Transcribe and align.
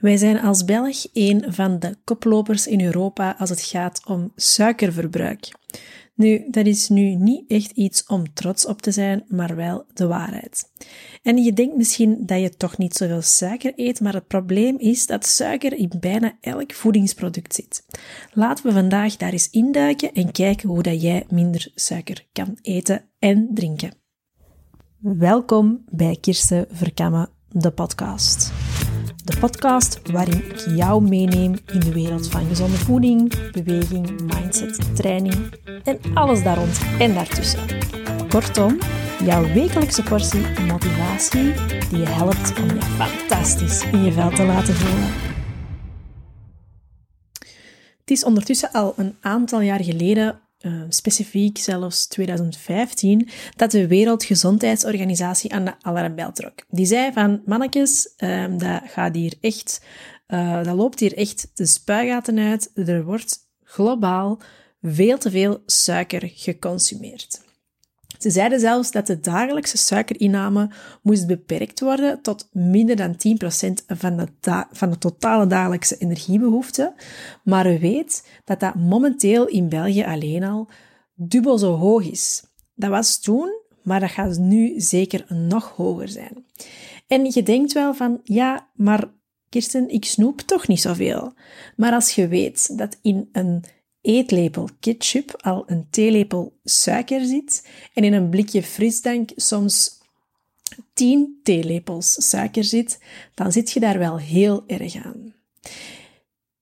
Wij 0.00 0.16
zijn 0.16 0.40
als 0.40 0.64
Belg 0.64 1.06
een 1.12 1.44
van 1.48 1.78
de 1.78 1.96
koplopers 2.04 2.66
in 2.66 2.80
Europa 2.80 3.34
als 3.38 3.50
het 3.50 3.62
gaat 3.62 4.02
om 4.06 4.32
suikerverbruik. 4.36 5.58
Nu, 6.14 6.44
dat 6.50 6.66
is 6.66 6.88
nu 6.88 7.14
niet 7.14 7.50
echt 7.50 7.70
iets 7.70 8.06
om 8.06 8.32
trots 8.32 8.66
op 8.66 8.82
te 8.82 8.90
zijn, 8.90 9.24
maar 9.28 9.56
wel 9.56 9.84
de 9.94 10.06
waarheid. 10.06 10.72
En 11.22 11.36
je 11.36 11.52
denkt 11.52 11.76
misschien 11.76 12.26
dat 12.26 12.40
je 12.40 12.56
toch 12.56 12.78
niet 12.78 12.94
zoveel 12.94 13.22
suiker 13.22 13.72
eet, 13.76 14.00
maar 14.00 14.14
het 14.14 14.26
probleem 14.26 14.78
is 14.78 15.06
dat 15.06 15.26
suiker 15.26 15.72
in 15.72 15.92
bijna 16.00 16.36
elk 16.40 16.72
voedingsproduct 16.72 17.54
zit. 17.54 17.86
Laten 18.32 18.66
we 18.66 18.72
vandaag 18.72 19.16
daar 19.16 19.32
eens 19.32 19.50
induiken 19.50 20.12
en 20.12 20.32
kijken 20.32 20.68
hoe 20.68 20.82
dat 20.82 21.02
jij 21.02 21.24
minder 21.28 21.70
suiker 21.74 22.26
kan 22.32 22.58
eten 22.62 23.04
en 23.18 23.50
drinken. 23.54 23.94
Welkom 24.98 25.84
bij 25.90 26.16
Kirsten 26.20 26.66
Verkammen, 26.70 27.30
de 27.48 27.70
podcast. 27.70 28.69
De 29.30 29.38
podcast 29.38 30.10
waarin 30.12 30.44
ik 30.44 30.56
jou 30.76 31.02
meeneem 31.02 31.54
in 31.72 31.80
de 31.80 31.92
wereld 31.92 32.28
van 32.28 32.46
gezonde 32.46 32.76
voeding, 32.76 33.50
beweging, 33.52 34.34
mindset, 34.34 34.96
training 34.96 35.34
en 35.84 35.98
alles 36.14 36.42
daar 36.42 36.56
rond 36.56 36.80
en 36.98 37.14
daartussen. 37.14 37.60
Kortom, 38.28 38.78
jouw 39.24 39.52
wekelijkse 39.52 40.02
portie 40.02 40.46
motivatie 40.66 41.52
die 41.90 41.98
je 41.98 42.08
helpt 42.08 42.58
om 42.58 42.66
je 42.66 42.82
fantastisch 42.82 43.84
in 43.92 44.04
je 44.04 44.12
vel 44.12 44.30
te 44.30 44.44
laten 44.44 44.74
voelen. 44.74 45.08
Het 48.00 48.10
is 48.10 48.24
ondertussen 48.24 48.72
al 48.72 48.94
een 48.96 49.16
aantal 49.20 49.60
jaar 49.60 49.84
geleden 49.84 50.40
uh, 50.60 50.82
specifiek 50.88 51.58
zelfs 51.58 52.06
2015, 52.06 53.28
dat 53.56 53.70
de 53.70 53.86
Wereldgezondheidsorganisatie 53.86 55.52
aan 55.52 55.64
de 55.64 55.74
alarmbel 55.80 56.32
trok. 56.32 56.54
Die 56.68 56.86
zei 56.86 57.12
van, 57.12 57.42
mannetjes, 57.44 58.14
uh, 58.18 58.44
dat 58.58 58.82
gaat 58.86 59.14
hier 59.14 59.34
echt, 59.40 59.80
uh, 60.28 60.64
dat 60.64 60.76
loopt 60.76 61.00
hier 61.00 61.16
echt 61.16 61.50
de 61.54 61.66
spuigaten 61.66 62.38
uit. 62.38 62.70
Er 62.74 63.04
wordt 63.04 63.38
globaal 63.62 64.40
veel 64.82 65.18
te 65.18 65.30
veel 65.30 65.62
suiker 65.66 66.30
geconsumeerd. 66.34 67.40
Ze 68.20 68.30
zeiden 68.30 68.60
zelfs 68.60 68.90
dat 68.90 69.06
de 69.06 69.20
dagelijkse 69.20 69.76
suikerinname 69.76 70.70
moest 71.02 71.26
beperkt 71.26 71.80
worden 71.80 72.22
tot 72.22 72.48
minder 72.52 72.96
dan 72.96 73.12
10% 73.12 73.16
van 73.86 74.16
de, 74.16 74.64
van 74.72 74.90
de 74.90 74.98
totale 74.98 75.46
dagelijkse 75.46 75.96
energiebehoefte. 75.98 76.94
Maar 77.44 77.64
we 77.64 77.78
weet 77.78 78.28
dat 78.44 78.60
dat 78.60 78.74
momenteel 78.74 79.46
in 79.46 79.68
België 79.68 80.04
alleen 80.04 80.44
al 80.44 80.68
dubbel 81.14 81.58
zo 81.58 81.76
hoog 81.76 82.10
is. 82.10 82.44
Dat 82.74 82.90
was 82.90 83.20
toen, 83.20 83.60
maar 83.82 84.00
dat 84.00 84.10
gaat 84.10 84.38
nu 84.38 84.80
zeker 84.80 85.24
nog 85.28 85.68
hoger 85.76 86.08
zijn. 86.08 86.44
En 87.06 87.24
je 87.24 87.42
denkt 87.42 87.72
wel 87.72 87.94
van, 87.94 88.20
ja, 88.24 88.68
maar 88.74 89.12
Kirsten, 89.48 89.88
ik 89.88 90.04
snoep 90.04 90.40
toch 90.40 90.68
niet 90.68 90.80
zoveel. 90.80 91.32
Maar 91.76 91.92
als 91.92 92.14
je 92.14 92.28
weet 92.28 92.78
dat 92.78 92.98
in 93.02 93.28
een 93.32 93.64
eetlepel 94.00 94.68
ketchup 94.80 95.36
al 95.42 95.62
een 95.66 95.86
theelepel 95.90 96.58
suiker 96.64 97.24
zit 97.24 97.68
en 97.94 98.04
in 98.04 98.12
een 98.12 98.28
blikje 98.28 98.62
frisdank 98.62 99.30
soms 99.36 99.98
10 100.92 101.40
theelepels 101.42 102.28
suiker 102.28 102.64
zit, 102.64 102.98
dan 103.34 103.52
zit 103.52 103.70
je 103.70 103.80
daar 103.80 103.98
wel 103.98 104.18
heel 104.18 104.64
erg 104.66 105.04
aan. 105.04 105.34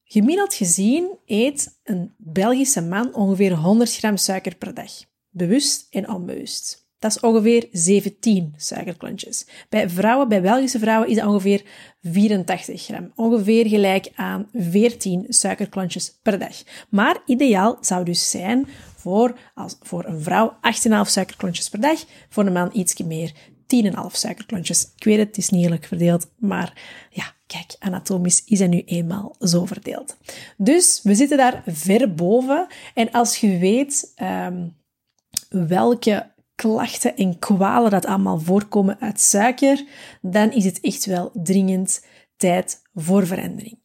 Gemiddeld 0.05 0.55
gezien 0.55 1.19
eet 1.27 1.79
een 1.83 2.15
Belgische 2.17 2.83
man 2.83 3.15
ongeveer 3.15 3.55
100 3.55 3.97
gram 3.97 4.17
suiker 4.17 4.57
per 4.57 4.75
dag, 4.75 4.93
bewust 5.29 5.87
en 5.91 6.09
onbewust. 6.09 6.88
Dat 6.99 7.11
is 7.11 7.21
ongeveer 7.21 7.69
17 7.73 8.55
suikerklontjes. 8.57 9.47
Bij 9.69 9.89
vrouwen, 9.89 10.29
bij 10.29 10.43
Belgische 10.43 10.79
vrouwen, 10.79 11.09
is 11.09 11.17
dat 11.17 11.27
ongeveer 11.27 11.63
84 12.03 12.83
gram. 12.83 13.13
Ongeveer 13.15 13.67
gelijk 13.67 14.11
aan 14.15 14.49
14 14.53 15.27
suikerklontjes 15.29 16.19
per 16.23 16.39
dag. 16.39 16.63
Maar 16.89 17.17
ideaal 17.27 17.79
zou 17.81 18.05
dus 18.05 18.31
zijn 18.31 18.67
voor, 18.97 19.39
als, 19.55 19.77
voor 19.83 20.05
een 20.05 20.23
vrouw 20.23 20.53
8,5 20.53 21.11
suikerklontjes 21.11 21.69
per 21.69 21.81
dag, 21.81 22.05
voor 22.29 22.47
een 22.47 22.53
man 22.53 22.71
iets 22.73 23.03
meer 23.03 23.33
10,5 23.69 23.91
suikerklontjes. 24.13 24.93
Ik 24.97 25.05
weet 25.05 25.19
het, 25.19 25.27
het 25.27 25.37
is 25.37 25.49
niet 25.49 25.65
eerlijk 25.65 25.85
verdeeld, 25.85 26.31
maar 26.37 26.83
ja, 27.11 27.33
kijk, 27.47 27.77
anatomisch 27.79 28.43
is 28.45 28.59
het 28.59 28.71
nu 28.71 28.83
eenmaal 28.85 29.35
zo 29.41 29.65
verdeeld. 29.65 30.17
Dus 30.57 31.01
we 31.03 31.15
zitten 31.15 31.37
daar 31.37 31.63
ver 31.67 32.15
boven. 32.15 32.67
En 32.95 33.11
als 33.11 33.37
je 33.37 33.59
weet 33.59 34.13
um, 34.23 34.77
welke 35.49 36.37
klachten 36.59 37.17
en 37.17 37.39
kwalen 37.39 37.91
dat 37.91 38.07
allemaal 38.07 38.39
voorkomen 38.39 39.01
uit 39.01 39.21
suiker, 39.21 39.85
dan 40.23 40.53
is 40.53 40.65
het 40.65 40.81
echt 40.81 41.05
wel 41.05 41.31
dringend 41.35 42.05
tijd 42.37 42.83
voor 42.95 43.27
verandering. 43.27 43.79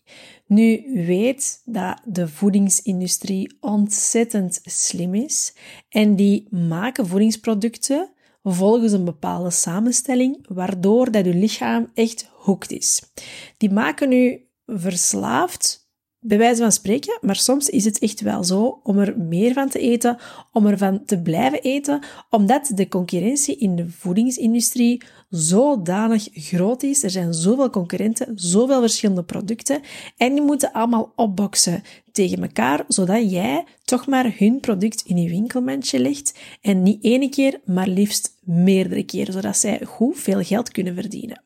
Nu 0.45 0.83
weet 1.05 1.61
dat 1.65 2.01
de 2.05 2.27
voedingsindustrie 2.27 3.57
ontzettend 3.59 4.59
slim 4.63 5.15
is 5.15 5.55
en 5.89 6.15
die 6.15 6.47
maken 6.49 7.07
voedingsproducten 7.07 8.11
volgens 8.43 8.91
een 8.91 9.05
bepaalde 9.05 9.49
samenstelling, 9.49 10.45
waardoor 10.47 11.11
dat 11.11 11.25
je 11.25 11.33
lichaam 11.33 11.91
echt 11.93 12.29
hoekt 12.33 12.71
is. 12.71 13.11
Die 13.57 13.71
maken 13.71 14.11
u 14.11 14.47
verslaafd 14.65 15.82
bij 16.23 16.37
wijze 16.37 16.61
van 16.61 16.71
spreken, 16.71 17.17
maar 17.21 17.35
soms 17.35 17.69
is 17.69 17.85
het 17.85 17.99
echt 17.99 18.21
wel 18.21 18.43
zo 18.43 18.79
om 18.83 18.97
er 18.97 19.17
meer 19.17 19.53
van 19.53 19.69
te 19.69 19.79
eten, 19.79 20.17
om 20.51 20.65
ervan 20.65 21.05
te 21.05 21.21
blijven 21.21 21.61
eten, 21.61 22.03
omdat 22.29 22.71
de 22.75 22.87
concurrentie 22.87 23.57
in 23.57 23.75
de 23.75 23.89
voedingsindustrie 23.89 25.01
zodanig 25.29 26.27
groot 26.33 26.83
is. 26.83 27.03
Er 27.03 27.09
zijn 27.09 27.33
zoveel 27.33 27.69
concurrenten, 27.69 28.31
zoveel 28.35 28.79
verschillende 28.79 29.23
producten 29.23 29.81
en 30.17 30.33
die 30.33 30.43
moeten 30.43 30.71
allemaal 30.71 31.11
opboksen 31.15 31.83
tegen 32.11 32.41
elkaar, 32.41 32.83
zodat 32.87 33.31
jij 33.31 33.65
toch 33.83 34.07
maar 34.07 34.33
hun 34.37 34.59
product 34.59 35.03
in 35.05 35.17
je 35.17 35.29
winkelmandje 35.29 35.99
legt 35.99 36.39
en 36.61 36.83
niet 36.83 37.03
ene 37.03 37.29
keer, 37.29 37.59
maar 37.65 37.87
liefst 37.87 38.37
meerdere 38.43 39.03
keren, 39.03 39.33
zodat 39.33 39.57
zij 39.57 39.81
goed 39.85 40.19
veel 40.19 40.43
geld 40.43 40.71
kunnen 40.71 40.95
verdienen. 40.95 41.42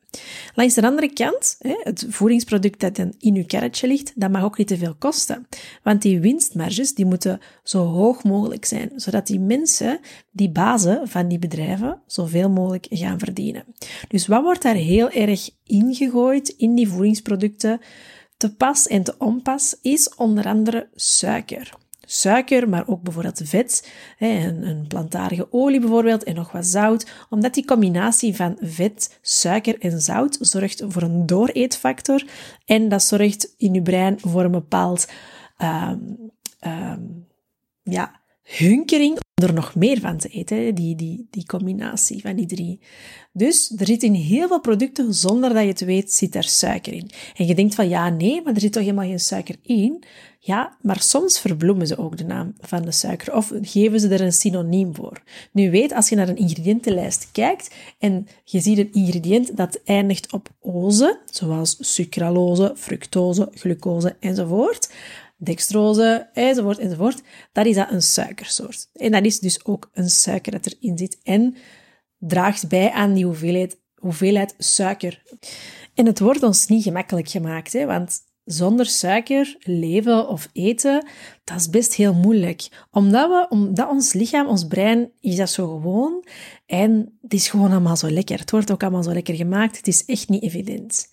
Langs 0.55 0.73
de 0.73 0.81
andere 0.81 1.13
kant, 1.13 1.57
het 1.59 2.05
voedingsproduct 2.09 2.79
dat 2.79 2.97
in 2.97 3.35
uw 3.35 3.45
karretje 3.45 3.87
ligt, 3.87 4.11
dat 4.15 4.31
mag 4.31 4.43
ook 4.43 4.57
niet 4.57 4.67
te 4.67 4.77
veel 4.77 4.95
kosten. 4.95 5.47
Want 5.83 6.01
die 6.01 6.19
winstmarges 6.19 6.93
die 6.93 7.05
moeten 7.05 7.39
zo 7.63 7.85
hoog 7.85 8.23
mogelijk 8.23 8.65
zijn, 8.65 8.91
zodat 8.95 9.27
die 9.27 9.39
mensen, 9.39 9.99
die 10.31 10.49
bazen 10.49 11.07
van 11.07 11.27
die 11.27 11.39
bedrijven, 11.39 12.01
zoveel 12.07 12.49
mogelijk 12.49 12.87
gaan 12.89 13.19
verdienen. 13.19 13.63
Dus 14.07 14.27
wat 14.27 14.43
wordt 14.43 14.61
daar 14.61 14.75
heel 14.75 15.09
erg 15.09 15.49
ingegooid 15.63 16.49
in 16.49 16.75
die 16.75 16.87
voedingsproducten? 16.87 17.81
Te 18.37 18.55
pas 18.55 18.87
en 18.87 19.03
te 19.03 19.15
onpas 19.17 19.75
is 19.81 20.15
onder 20.15 20.45
andere 20.45 20.89
suiker 20.95 21.77
suiker, 22.09 22.69
maar 22.69 22.87
ook 22.87 23.01
bijvoorbeeld 23.01 23.41
vet, 23.43 23.91
een, 24.19 24.85
plantaardige 24.87 25.47
olie 25.51 25.79
bijvoorbeeld 25.79 26.23
en 26.23 26.35
nog 26.35 26.51
wat 26.51 26.65
zout, 26.65 27.11
omdat 27.29 27.53
die 27.53 27.65
combinatie 27.65 28.35
van 28.35 28.57
vet, 28.61 29.19
suiker 29.21 29.79
en 29.79 30.01
zout 30.01 30.37
zorgt 30.41 30.83
voor 30.87 31.01
een 31.01 31.25
dooreetfactor 31.25 32.23
en 32.65 32.89
dat 32.89 33.03
zorgt 33.03 33.53
in 33.57 33.73
je 33.73 33.81
brein 33.81 34.19
voor 34.19 34.43
een 34.43 34.51
bepaald 34.51 35.11
um, 35.57 36.31
um, 36.65 37.27
ja, 37.83 38.16
hunkering 38.47 39.17
om 39.17 39.47
er 39.47 39.53
nog 39.53 39.75
meer 39.75 39.99
van 39.99 40.17
te 40.17 40.27
eten, 40.27 40.75
die, 40.75 40.95
die, 40.95 41.27
die 41.31 41.45
combinatie 41.45 42.21
van 42.21 42.35
die 42.35 42.45
drie. 42.45 42.79
Dus 43.31 43.73
er 43.77 43.85
zit 43.85 44.03
in 44.03 44.13
heel 44.13 44.47
veel 44.47 44.59
producten, 44.59 45.13
zonder 45.13 45.53
dat 45.53 45.61
je 45.61 45.67
het 45.67 45.79
weet, 45.79 46.13
zit 46.13 46.35
er 46.35 46.43
suiker 46.43 46.93
in. 46.93 47.09
En 47.35 47.45
je 47.45 47.55
denkt 47.55 47.75
van, 47.75 47.89
ja, 47.89 48.09
nee, 48.09 48.41
maar 48.41 48.53
er 48.53 48.59
zit 48.59 48.71
toch 48.71 48.83
helemaal 48.83 49.05
geen 49.05 49.19
suiker 49.19 49.55
in? 49.61 50.03
Ja, 50.39 50.77
maar 50.81 51.01
soms 51.01 51.39
verbloemen 51.39 51.87
ze 51.87 51.97
ook 51.97 52.17
de 52.17 52.23
naam 52.23 52.53
van 52.59 52.81
de 52.81 52.91
suiker 52.91 53.35
of 53.35 53.51
geven 53.61 53.99
ze 53.99 54.07
er 54.07 54.21
een 54.21 54.33
synoniem 54.33 54.95
voor. 54.95 55.21
Nu 55.51 55.71
weet, 55.71 55.93
als 55.93 56.09
je 56.09 56.15
naar 56.15 56.29
een 56.29 56.37
ingrediëntenlijst 56.37 57.29
kijkt 57.31 57.75
en 57.99 58.27
je 58.43 58.59
ziet 58.59 58.77
een 58.77 58.93
ingrediënt 58.93 59.57
dat 59.57 59.81
eindigt 59.83 60.33
op 60.33 60.49
oze, 60.59 61.19
zoals 61.25 61.77
sucralose, 61.79 62.73
fructose, 62.75 63.49
glucose 63.53 64.15
enzovoort, 64.19 64.89
dextrose, 65.37 66.29
enzovoort, 66.33 66.77
enzovoort, 66.79 67.21
dat 67.51 67.65
is 67.65 67.75
dat 67.75 67.91
een 67.91 68.01
suikersoort. 68.01 68.89
En 68.93 69.11
dat 69.11 69.25
is 69.25 69.39
dus 69.39 69.65
ook 69.65 69.89
een 69.93 70.09
suiker 70.09 70.51
dat 70.51 70.65
erin 70.65 70.97
zit 70.97 71.17
en 71.23 71.55
draagt 72.17 72.67
bij 72.67 72.91
aan 72.91 73.13
die 73.13 73.25
hoeveelheid, 73.25 73.79
hoeveelheid 73.95 74.55
suiker. 74.57 75.23
En 75.93 76.05
het 76.05 76.19
wordt 76.19 76.43
ons 76.43 76.67
niet 76.67 76.83
gemakkelijk 76.83 77.29
gemaakt, 77.29 77.73
hè, 77.73 77.85
want 77.85 78.25
zonder 78.47 78.85
suiker 78.85 79.55
leven 79.59 80.27
of 80.27 80.49
eten, 80.53 81.05
dat 81.43 81.59
is 81.59 81.69
best 81.69 81.93
heel 81.93 82.13
moeilijk. 82.13 82.67
Omdat, 82.91 83.29
we, 83.29 83.45
omdat 83.49 83.89
ons 83.89 84.13
lichaam, 84.13 84.47
ons 84.47 84.67
brein, 84.67 85.11
is 85.21 85.35
dat 85.35 85.49
zo 85.49 85.67
gewoon. 85.67 86.25
En 86.65 87.17
het 87.21 87.33
is 87.33 87.49
gewoon 87.49 87.71
allemaal 87.71 87.97
zo 87.97 88.09
lekker. 88.09 88.39
Het 88.39 88.51
wordt 88.51 88.71
ook 88.71 88.81
allemaal 88.81 89.03
zo 89.03 89.13
lekker 89.13 89.35
gemaakt. 89.35 89.77
Het 89.77 89.87
is 89.87 90.05
echt 90.05 90.29
niet 90.29 90.43
evident. 90.43 91.09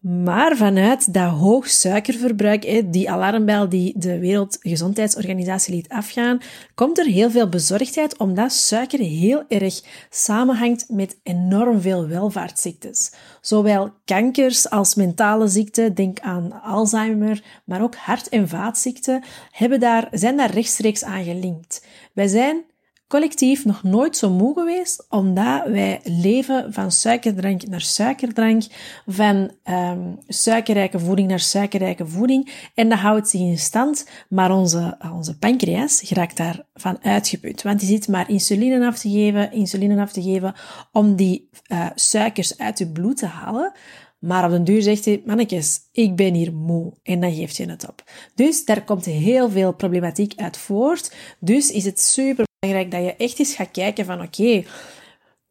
Maar 0.00 0.56
vanuit 0.56 1.14
dat 1.14 1.30
hoog 1.30 1.68
suikerverbruik, 1.68 2.92
die 2.92 3.10
alarmbel 3.10 3.68
die 3.68 3.92
de 3.96 4.18
Wereldgezondheidsorganisatie 4.18 5.74
liet 5.74 5.88
afgaan, 5.88 6.40
komt 6.74 6.98
er 6.98 7.06
heel 7.06 7.30
veel 7.30 7.48
bezorgdheid 7.48 8.16
omdat 8.16 8.52
suiker 8.52 8.98
heel 8.98 9.44
erg 9.48 9.80
samenhangt 10.10 10.84
met 10.88 11.16
enorm 11.22 11.80
veel 11.80 12.08
welvaartsziektes. 12.08 13.12
Zowel 13.40 13.90
kankers 14.04 14.70
als 14.70 14.94
mentale 14.94 15.48
ziekten, 15.48 15.94
denk 15.94 16.20
aan 16.20 16.62
Alzheimer, 16.62 17.42
maar 17.64 17.82
ook 17.82 17.94
hart- 17.94 18.28
en 18.28 18.48
vaatziekten, 18.48 19.24
hebben 19.50 19.80
daar, 19.80 20.08
zijn 20.10 20.36
daar 20.36 20.50
rechtstreeks 20.50 21.04
aan 21.04 21.24
gelinkt. 21.24 21.84
Wij 22.12 22.26
zijn 22.26 22.64
collectief 23.10 23.64
nog 23.64 23.82
nooit 23.82 24.16
zo 24.16 24.30
moe 24.30 24.54
geweest, 24.54 25.06
omdat 25.08 25.68
wij 25.68 26.00
leven 26.04 26.72
van 26.72 26.92
suikerdrank 26.92 27.66
naar 27.66 27.80
suikerdrank, 27.80 28.62
van 29.06 29.50
um, 29.64 30.18
suikerrijke 30.26 30.98
voeding 30.98 31.28
naar 31.28 31.40
suikerrijke 31.40 32.06
voeding. 32.06 32.70
En 32.74 32.88
dat 32.88 32.98
houdt 32.98 33.28
zich 33.28 33.40
in 33.40 33.58
stand, 33.58 34.08
maar 34.28 34.50
onze, 34.50 34.98
onze 35.14 35.38
pancreas 35.38 36.00
geraakt 36.04 36.36
daarvan 36.36 36.98
uitgeput. 37.02 37.62
Want 37.62 37.80
die 37.80 37.88
zit 37.88 38.08
maar 38.08 38.30
insuline 38.30 38.86
af 38.86 38.98
te 38.98 39.10
geven, 39.10 39.52
insuline 39.52 40.00
af 40.00 40.12
te 40.12 40.22
geven, 40.22 40.54
om 40.92 41.16
die 41.16 41.48
uh, 41.72 41.86
suikers 41.94 42.58
uit 42.58 42.78
je 42.78 42.88
bloed 42.88 43.16
te 43.16 43.26
halen. 43.26 43.72
Maar 44.18 44.44
op 44.44 44.50
den 44.50 44.64
duur 44.64 44.82
zegt 44.82 45.04
hij, 45.04 45.22
mannetjes, 45.24 45.80
ik 45.92 46.16
ben 46.16 46.34
hier 46.34 46.54
moe. 46.54 46.92
En 47.02 47.20
dan 47.20 47.34
geeft 47.34 47.56
je 47.56 47.70
het 47.70 47.88
op. 47.88 48.04
Dus 48.34 48.64
daar 48.64 48.84
komt 48.84 49.04
heel 49.04 49.50
veel 49.50 49.72
problematiek 49.72 50.32
uit 50.36 50.56
voort. 50.56 51.14
Dus 51.38 51.70
is 51.70 51.84
het 51.84 52.00
super 52.00 52.48
belangrijk 52.60 52.90
dat 52.90 53.04
je 53.04 53.24
echt 53.24 53.38
eens 53.38 53.54
gaat 53.54 53.70
kijken 53.70 54.04
van, 54.04 54.22
oké, 54.22 54.64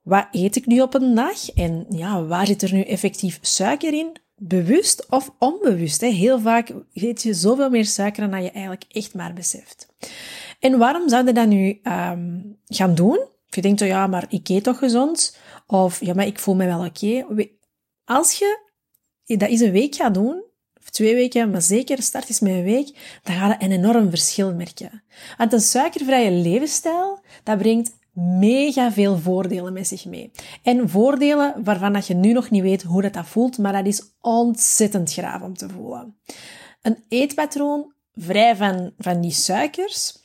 wat 0.01 0.27
eet 0.31 0.55
ik 0.55 0.65
nu 0.65 0.81
op 0.81 0.93
een 0.93 1.15
dag? 1.15 1.49
En 1.49 1.85
ja, 1.89 2.23
waar 2.23 2.45
zit 2.45 2.61
er 2.61 2.73
nu 2.73 2.81
effectief 2.81 3.39
suiker 3.41 3.93
in? 3.93 4.15
Bewust 4.35 5.09
of 5.09 5.31
onbewust. 5.39 6.01
Hè? 6.01 6.07
Heel 6.07 6.39
vaak 6.39 6.73
eet 6.93 7.23
je 7.23 7.33
zoveel 7.33 7.69
meer 7.69 7.85
suiker 7.85 8.29
dan 8.29 8.43
je 8.43 8.51
eigenlijk 8.51 8.83
echt 8.91 9.13
maar 9.13 9.33
beseft. 9.33 9.87
En 10.59 10.77
waarom 10.77 11.09
zou 11.09 11.25
je 11.25 11.33
dat 11.33 11.47
nu 11.47 11.79
um, 11.83 12.57
gaan 12.65 12.95
doen? 12.95 13.17
Of 13.19 13.55
je 13.55 13.61
denkt, 13.61 13.81
oh 13.81 13.87
ja, 13.87 14.07
maar 14.07 14.25
ik 14.29 14.49
eet 14.49 14.63
toch 14.63 14.77
gezond? 14.77 15.37
Of 15.67 15.99
ja, 16.05 16.13
maar 16.13 16.27
ik 16.27 16.39
voel 16.39 16.55
me 16.55 16.65
wel 16.65 16.85
oké. 16.85 17.25
Als 18.05 18.33
je 18.37 18.59
dat 19.25 19.49
eens 19.49 19.61
een 19.61 19.71
week 19.71 19.95
gaat 19.95 20.13
doen, 20.13 20.43
twee 20.89 21.15
weken, 21.15 21.49
maar 21.49 21.61
zeker 21.61 22.01
start 22.01 22.29
eens 22.29 22.39
met 22.39 22.51
een 22.51 22.63
week, 22.63 23.19
dan 23.23 23.35
ga 23.35 23.47
je 23.47 23.65
een 23.65 23.71
enorm 23.71 24.09
verschil 24.09 24.53
merken. 24.53 25.03
Want 25.37 25.53
een 25.53 25.59
suikervrije 25.59 26.31
levensstijl, 26.31 27.19
dat 27.43 27.57
brengt 27.57 27.91
mega 28.39 28.91
veel 28.91 29.17
voordelen 29.17 29.73
met 29.73 29.87
zich 29.87 30.05
mee. 30.05 30.31
En 30.63 30.89
voordelen 30.89 31.63
waarvan 31.63 31.93
dat 31.93 32.07
je 32.07 32.13
nu 32.13 32.33
nog 32.33 32.49
niet 32.49 32.61
weet 32.61 32.83
hoe 32.83 33.01
dat, 33.01 33.13
dat 33.13 33.27
voelt, 33.27 33.57
maar 33.57 33.73
dat 33.73 33.85
is 33.85 34.03
ontzettend 34.21 35.13
graaf 35.13 35.41
om 35.41 35.57
te 35.57 35.69
voelen. 35.69 36.15
Een 36.81 36.97
eetpatroon 37.09 37.93
vrij 38.15 38.55
van, 38.55 38.91
van 38.97 39.21
die 39.21 39.31
suikers 39.31 40.17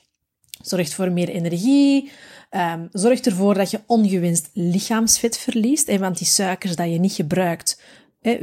zorgt 0.62 0.94
voor 0.94 1.12
meer 1.12 1.28
energie, 1.28 2.10
um, 2.50 2.88
zorgt 2.92 3.26
ervoor 3.26 3.54
dat 3.54 3.70
je 3.70 3.80
ongewenst 3.86 4.50
lichaamsvet 4.52 5.38
verliest. 5.38 5.88
En 5.88 6.00
want 6.00 6.18
die 6.18 6.26
suikers 6.26 6.76
dat 6.76 6.90
je 6.90 6.98
niet 6.98 7.12
gebruikt, 7.12 7.80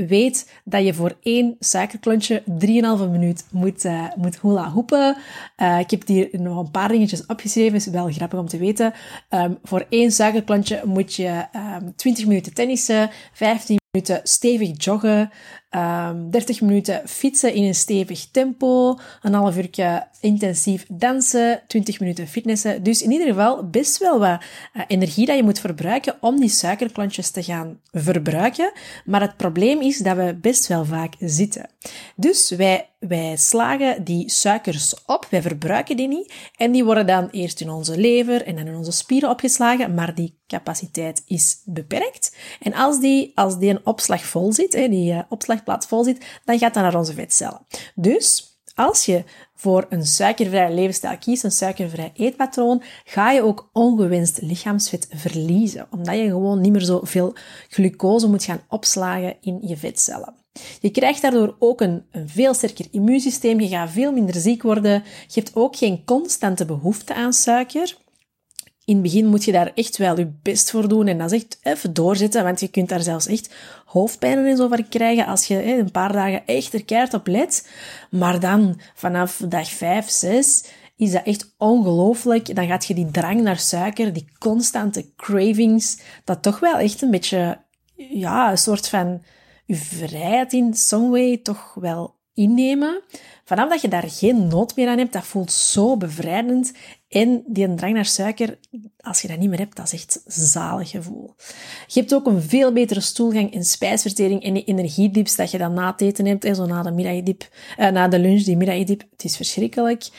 weet 0.08 0.52
dat 0.64 0.86
je 0.86 0.94
voor 0.94 1.18
één 1.22 1.56
suikerklontje 1.60 2.44
3,5 2.46 3.10
minuut 3.12 3.46
moet, 3.52 3.86
uh, 3.86 4.06
moet 4.16 4.42
hula 4.42 4.70
hoepen. 4.70 5.18
Uh, 5.58 5.80
ik 5.80 5.90
heb 5.92 6.08
hier 6.08 6.30
nog 6.32 6.58
een 6.58 6.72
paar 6.72 6.88
dingetjes 6.88 7.26
opgeschreven, 7.26 7.76
is 7.76 7.86
wel 7.86 8.12
grappig 8.12 8.40
om 8.40 8.48
te 8.48 8.58
weten. 8.58 8.94
Um, 9.30 9.58
voor 9.64 9.86
één 9.90 10.12
suikerklontje 10.12 10.82
moet 10.86 11.16
je 11.16 11.28
um, 11.28 11.62
ehm, 11.62 11.92
20 11.96 12.26
minuten 12.26 12.54
tennissen, 12.54 13.10
15 13.34 13.81
minuten 13.92 14.20
stevig 14.24 14.84
joggen, 14.84 15.20
um, 15.20 15.30
ehm, 15.70 16.30
30 16.30 16.62
minuten 16.62 17.02
fietsen 17.06 17.54
in 17.54 17.64
een 17.64 17.76
stevig 17.76 18.28
tempo, 18.32 19.00
een 19.22 19.34
half 19.34 19.58
uur 19.58 20.08
intensief 20.20 20.86
dansen, 20.90 21.62
20 21.68 22.00
minuten 22.00 22.28
fitnessen. 22.28 22.84
Dus 22.84 23.02
in 23.02 23.12
ieder 23.12 23.28
geval 23.28 23.70
best 23.70 23.98
wel 23.98 24.20
wat 24.20 24.44
uh, 24.74 24.84
energie 24.88 25.26
dat 25.26 25.36
je 25.36 25.44
moet 25.44 25.60
verbruiken 25.60 26.16
om 26.22 26.40
die 26.40 26.50
suikerklontjes 26.50 27.30
te 27.30 27.44
gaan 27.44 27.80
verbruiken. 27.92 28.72
Maar 29.06 29.22
het 29.22 29.38
probleem 29.38 29.82
is 29.82 29.98
dat 29.98 30.16
we 30.16 30.38
best 30.42 30.68
wel 30.68 30.86
vaak 30.86 31.14
zitten. 31.20 31.70
Dus 32.16 32.50
wij, 32.50 32.90
wij 33.08 33.36
slagen 33.38 34.04
die 34.04 34.30
suikers 34.30 34.96
op, 35.06 35.28
wij 35.30 35.42
verbruiken 35.42 35.98
die 35.98 36.08
niet 36.08 36.34
en 36.56 36.72
die 36.72 36.86
worden 36.86 37.08
dan 37.08 37.30
eerst 37.30 37.62
in 37.62 37.70
onze 37.70 37.98
lever 37.98 38.46
en 38.46 38.56
dan 38.56 38.68
in 38.68 38.76
onze 38.76 38.92
spieren 38.92 39.30
opgeslagen, 39.30 39.94
maar 39.94 40.16
die 40.16 40.40
capaciteit 40.48 41.24
is 41.26 41.62
beperkt. 41.66 42.36
En 42.60 42.74
als 42.74 43.00
die, 43.00 43.32
als 43.36 43.58
die 43.58 43.70
een 43.70 43.86
opslag 43.86 44.26
vol 44.26 44.54
zit, 44.54 44.72
die 44.72 45.14
uh, 45.14 45.20
opslagplaats 45.30 45.88
vol 45.88 46.04
zit, 46.04 46.26
dan 46.46 46.58
gaat 46.58 46.74
dat 46.74 46.84
naar 46.84 46.96
onze 46.96 47.14
vetcellen. 47.14 47.66
Dus 47.96 48.60
als 48.76 49.06
je 49.06 49.24
voor 49.56 49.86
een 49.90 50.06
suikervrije 50.06 50.74
levensstijl 50.74 51.18
kiest, 51.18 51.44
een 51.44 51.52
suikervrij 51.52 52.12
eetpatroon, 52.16 52.84
ga 53.04 53.32
je 53.32 53.42
ook 53.42 53.70
ongewenst 53.74 54.42
lichaamsvet 54.42 55.08
verliezen, 55.14 55.88
omdat 55.92 56.16
je 56.16 56.26
gewoon 56.26 56.62
niet 56.62 56.72
meer 56.72 56.82
zoveel 56.82 57.34
glucose 57.70 58.28
moet 58.28 58.44
gaan 58.44 58.62
opslagen 58.68 59.38
in 59.42 59.60
je 59.62 59.78
vetcellen. 59.78 60.41
Je 60.80 60.90
krijgt 60.90 61.22
daardoor 61.22 61.56
ook 61.60 61.82
een, 61.82 62.06
een, 62.12 62.30
veel 62.30 62.54
sterker 62.54 62.86
immuunsysteem, 62.92 63.60
je 63.60 63.68
gaat 63.68 63.90
veel 63.90 64.12
minder 64.12 64.36
ziek 64.36 64.62
worden, 64.62 65.04
je 65.28 65.40
hebt 65.40 65.56
ook 65.56 65.76
geen 65.76 66.06
constante 66.06 66.66
behoefte 66.66 67.14
aan 67.14 67.34
suiker. 67.34 67.98
In 68.86 68.94
het 68.94 69.04
begin 69.04 69.26
moet 69.26 69.44
je 69.44 69.52
daar 69.52 69.72
echt 69.76 69.98
wel 69.98 70.18
je 70.18 70.32
best 70.42 70.72
voor 70.72 70.88
doen 70.88 71.08
en 71.08 71.18
dat 71.18 71.32
is 71.32 71.44
echt 71.44 71.60
even 71.64 71.94
doorzetten, 71.94 72.44
want 72.44 72.60
je 72.60 72.68
kunt 72.68 72.90
daar 72.90 73.02
zelfs 73.02 73.28
echt 73.28 73.54
hoofdpijn 73.86 74.46
en 74.46 74.58
zo 74.58 74.70
krijgen 74.90 75.26
als 75.26 75.46
je 75.46 75.78
een 75.78 75.92
paar 75.92 76.12
dagen 76.12 76.46
echt 76.46 76.74
er 76.74 76.86
keihard 76.86 77.14
op 77.14 77.28
let. 77.28 77.70
Maar 78.10 78.40
dan, 78.40 78.80
vanaf 78.96 79.42
dag 79.48 79.70
5, 79.70 80.10
6, 80.10 80.64
is 80.96 81.12
dat 81.12 81.24
echt 81.24 81.54
ongelooflijk. 81.58 82.56
Dan 82.56 82.68
gaat 82.68 82.86
je 82.86 82.94
die 82.94 83.12
drang 83.12 83.42
naar 83.42 83.60
suiker, 83.60 84.14
die 84.14 84.28
constante 84.40 85.06
cravings, 85.16 85.98
dat 86.24 86.42
toch 86.42 86.60
wel 86.60 86.78
echt 86.78 87.02
een 87.02 87.12
beetje, 87.12 87.58
ja, 87.96 88.52
een 88.52 88.58
soort 88.58 88.88
van 88.88 89.22
je 89.72 89.78
vrijheid 89.78 90.54
in 90.54 90.74
some 90.74 91.10
way 91.10 91.38
toch 91.38 91.74
wel 91.74 92.16
innemen. 92.34 93.02
Vanaf 93.44 93.70
dat 93.70 93.82
je 93.82 93.88
daar 93.88 94.10
geen 94.10 94.48
nood 94.48 94.76
meer 94.76 94.88
aan 94.88 94.98
hebt, 94.98 95.14
dat 95.14 95.26
voelt 95.26 95.52
zo 95.52 95.98
bevrijdend. 95.98 96.72
En 97.10 97.44
die 97.48 97.74
drang 97.74 97.94
naar 97.94 98.06
suiker, 98.06 98.60
als 98.98 99.22
je 99.22 99.28
dat 99.28 99.38
niet 99.38 99.50
meer 99.50 99.60
hebt, 99.60 99.76
dat 99.76 99.86
is 99.86 99.94
echt 99.94 100.22
zalig 100.26 100.90
gevoel. 100.90 101.36
Je 101.88 102.00
hebt 102.00 102.14
ook 102.14 102.26
een 102.26 102.42
veel 102.42 102.74
betere 102.74 103.00
stoelgang 103.00 103.54
en 103.54 103.64
spijsvertering 103.64 104.44
en 104.44 104.54
die 104.54 104.64
energiedips 104.64 105.36
dat 105.36 105.52
je 105.52 105.58
dan 105.58 105.74
na 105.74 105.92
het 105.92 106.02
eten 106.02 106.26
hebt, 106.26 106.56
zo 106.56 106.66
na 106.66 106.84
de 106.84 106.92
middagdip, 106.92 107.50
eh, 107.78 107.90
na 107.90 108.08
de 108.08 108.20
lunch, 108.20 108.44
die 108.44 108.58
middagdip. 108.58 109.04
Het 109.12 109.24
is 109.24 109.36
verschrikkelijk. 109.36 110.10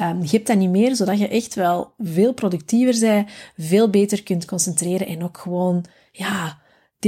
Um, 0.00 0.22
je 0.22 0.28
hebt 0.30 0.46
dat 0.46 0.56
niet 0.56 0.70
meer, 0.70 0.96
zodat 0.96 1.18
je 1.18 1.28
echt 1.28 1.54
wel 1.54 1.92
veel 1.98 2.32
productiever 2.32 3.00
bent, 3.00 3.30
veel 3.56 3.90
beter 3.90 4.22
kunt 4.22 4.44
concentreren 4.44 5.06
en 5.06 5.22
ook 5.22 5.38
gewoon, 5.38 5.84
ja, 6.12 6.61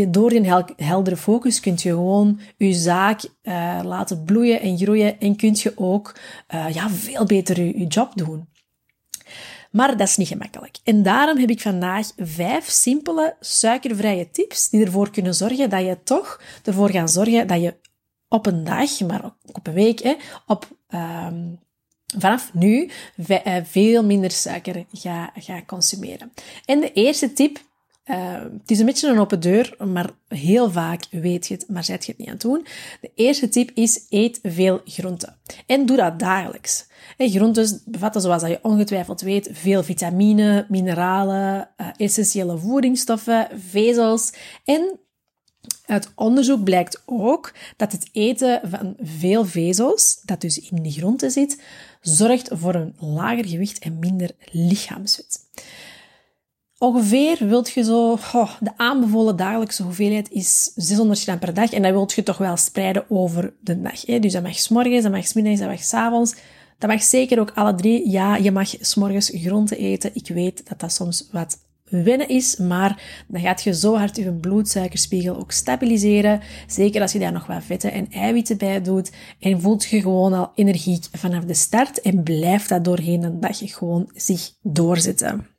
door 0.09 0.31
die 0.31 0.53
heldere 0.77 1.17
focus 1.17 1.61
kun 1.61 1.73
je 1.77 1.89
gewoon 1.89 2.41
je 2.57 2.73
zaak 2.73 3.23
uh, 3.43 3.81
laten 3.85 4.25
bloeien 4.25 4.61
en 4.61 4.79
groeien 4.79 5.21
en 5.21 5.37
kun 5.37 5.57
je 5.59 5.73
ook 5.77 6.15
uh, 6.55 6.67
ja, 6.73 6.91
veel 6.91 7.25
beter 7.25 7.61
je, 7.61 7.79
je 7.79 7.87
job 7.87 8.13
doen. 8.15 8.49
Maar 9.71 9.97
dat 9.97 10.09
is 10.09 10.17
niet 10.17 10.29
gemakkelijk. 10.29 10.79
En 10.85 11.03
daarom 11.03 11.39
heb 11.39 11.51
ik 11.51 11.61
vandaag 11.61 12.07
vijf 12.17 12.69
simpele 12.69 13.37
suikervrije 13.41 14.31
tips 14.31 14.69
die 14.69 14.85
ervoor 14.85 15.11
kunnen 15.11 15.35
zorgen 15.35 15.71
dat 15.71 15.85
je 15.85 15.99
toch 16.05 16.41
ervoor 16.65 16.91
gaan 16.91 17.09
zorgen 17.09 17.47
dat 17.47 17.63
je 17.63 17.75
op 18.29 18.47
een 18.47 18.65
dag, 18.65 19.01
maar 19.01 19.25
ook 19.25 19.57
op 19.57 19.67
een 19.67 19.73
week, 19.73 20.03
hè, 20.03 20.15
op, 20.47 20.69
um, 20.89 21.59
vanaf 22.19 22.55
nu 22.55 22.91
eh, 23.27 23.57
veel 23.65 24.05
minder 24.05 24.31
suiker 24.31 24.85
ga, 24.93 25.33
ga 25.35 25.63
consumeren. 25.67 26.33
En 26.65 26.81
de 26.81 26.93
eerste 26.93 27.33
tip 27.33 27.59
uh, 28.11 28.43
het 28.43 28.71
is 28.71 28.79
een 28.79 28.87
beetje 28.87 29.09
een 29.09 29.19
open 29.19 29.41
deur, 29.41 29.77
maar 29.87 30.11
heel 30.29 30.71
vaak 30.71 31.05
weet 31.11 31.47
je 31.47 31.55
het, 31.55 31.69
maar 31.69 31.85
zet 31.85 32.05
je 32.05 32.11
het 32.11 32.21
niet 32.21 32.29
aan 32.29 32.35
het 32.35 32.43
doen. 32.43 32.67
De 33.01 33.11
eerste 33.15 33.49
tip 33.49 33.71
is 33.75 34.07
eet 34.09 34.39
veel 34.43 34.81
groenten. 34.85 35.37
En 35.67 35.87
doe 35.87 35.97
dat 35.97 36.19
dagelijks. 36.19 36.87
En 37.17 37.31
groenten 37.31 37.83
bevatten, 37.85 38.21
zoals 38.21 38.43
je 38.43 38.59
ongetwijfeld 38.63 39.21
weet, 39.21 39.49
veel 39.53 39.83
vitamine, 39.83 40.67
mineralen, 40.69 41.69
uh, 41.77 41.87
essentiële 41.97 42.59
voedingsstoffen, 42.59 43.49
vezels. 43.69 44.33
En 44.65 44.99
uit 45.87 46.13
onderzoek 46.15 46.65
blijkt 46.65 47.03
ook 47.07 47.53
dat 47.77 47.93
het 47.93 48.09
eten 48.13 48.61
van 48.65 48.97
veel 49.01 49.45
vezels, 49.45 50.21
dat 50.25 50.41
dus 50.41 50.59
in 50.71 50.83
de 50.83 50.91
groenten 50.91 51.31
zit, 51.31 51.63
zorgt 52.01 52.49
voor 52.53 52.75
een 52.75 52.95
lager 52.99 53.47
gewicht 53.47 53.79
en 53.79 53.99
minder 53.99 54.31
lichaamsvet. 54.51 55.41
Ongeveer 56.85 57.39
wilt 57.41 57.71
je 57.71 57.85
zo, 57.85 58.19
de 58.61 58.71
aanbevolen 58.77 59.37
dagelijkse 59.37 59.83
hoeveelheid 59.83 60.31
is 60.31 60.73
600 60.75 61.21
gram 61.21 61.39
per 61.39 61.55
dag 61.55 61.73
en 61.73 61.83
dat 61.83 61.93
wilt 61.93 62.13
je 62.13 62.23
toch 62.23 62.39
wel 62.39 62.57
spreiden 62.57 63.05
over 63.09 63.53
de 63.61 63.81
dag. 63.81 64.07
Hè? 64.07 64.19
Dus 64.19 64.33
dat 64.33 64.43
mag 64.43 64.59
s 64.59 64.69
morgens, 64.69 65.03
dat 65.03 65.13
mag 65.13 65.27
s 65.27 65.33
middags, 65.33 65.59
dat 65.59 65.69
mag 65.69 65.83
s 65.83 65.95
avonds. 65.95 66.35
Dat 66.79 66.91
mag 66.91 67.03
zeker 67.03 67.41
ook 67.41 67.53
alle 67.55 67.75
drie. 67.75 68.11
Ja, 68.11 68.37
je 68.37 68.53
mag 68.53 68.75
s 68.81 68.95
morgens 68.95 69.31
groenten 69.35 69.79
eten. 69.79 70.11
Ik 70.15 70.29
weet 70.29 70.69
dat 70.69 70.81
dat 70.81 70.93
soms 70.93 71.29
wat 71.33 71.59
wennen 71.85 72.29
is, 72.29 72.57
maar 72.57 73.25
dan 73.29 73.41
gaat 73.41 73.63
je 73.63 73.75
zo 73.75 73.97
hard 73.97 74.17
je 74.17 74.33
bloedsuikerspiegel 74.33 75.37
ook 75.37 75.53
stabiliseren. 75.53 76.41
Zeker 76.67 77.01
als 77.01 77.13
je 77.13 77.19
daar 77.19 77.33
nog 77.33 77.47
wat 77.47 77.65
vetten 77.65 77.93
en 77.93 78.07
eiwitten 78.11 78.57
bij 78.57 78.83
doet. 78.83 79.13
En 79.41 79.61
voelt 79.61 79.85
je 79.85 80.01
gewoon 80.01 80.33
al 80.33 80.53
energiek 80.55 81.05
vanaf 81.13 81.45
de 81.45 81.55
start 81.55 82.01
en 82.01 82.23
blijft 82.23 82.69
dat 82.69 82.85
doorheen 82.85 83.23
een 83.23 83.41
dag 83.41 83.59
gewoon 83.63 84.11
zich 84.15 84.53
doorzetten. 84.63 85.54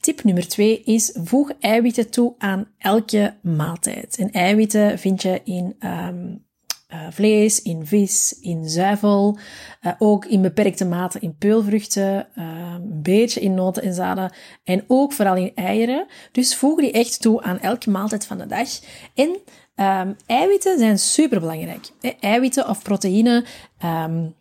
Tip 0.00 0.24
nummer 0.24 0.48
twee 0.48 0.82
is 0.82 1.18
voeg 1.24 1.52
eiwitten 1.60 2.10
toe 2.10 2.34
aan 2.38 2.68
elke 2.78 3.34
maaltijd. 3.42 4.16
En 4.18 4.30
eiwitten 4.30 4.98
vind 4.98 5.22
je 5.22 5.40
in 5.44 5.76
um, 5.80 6.46
uh, 6.94 7.06
vlees, 7.10 7.62
in 7.62 7.86
vis, 7.86 8.38
in 8.40 8.68
zuivel, 8.68 9.38
uh, 9.82 9.92
ook 9.98 10.24
in 10.24 10.42
beperkte 10.42 10.84
mate 10.84 11.18
in 11.20 11.36
peulvruchten, 11.36 12.28
uh, 12.34 12.44
een 12.74 13.02
beetje 13.02 13.40
in 13.40 13.54
noten 13.54 13.82
en 13.82 13.94
zaden 13.94 14.32
en 14.64 14.84
ook 14.86 15.12
vooral 15.12 15.36
in 15.36 15.52
eieren. 15.54 16.06
Dus 16.32 16.56
voeg 16.56 16.80
die 16.80 16.92
echt 16.92 17.20
toe 17.20 17.42
aan 17.42 17.60
elke 17.60 17.90
maaltijd 17.90 18.26
van 18.26 18.38
de 18.38 18.46
dag. 18.46 18.68
En 19.14 19.38
um, 19.76 20.16
eiwitten 20.26 20.78
zijn 20.78 20.98
superbelangrijk. 20.98 21.90
Eiwitten 22.20 22.68
of 22.68 22.82
proteïne, 22.82 23.44
um, 23.84 24.34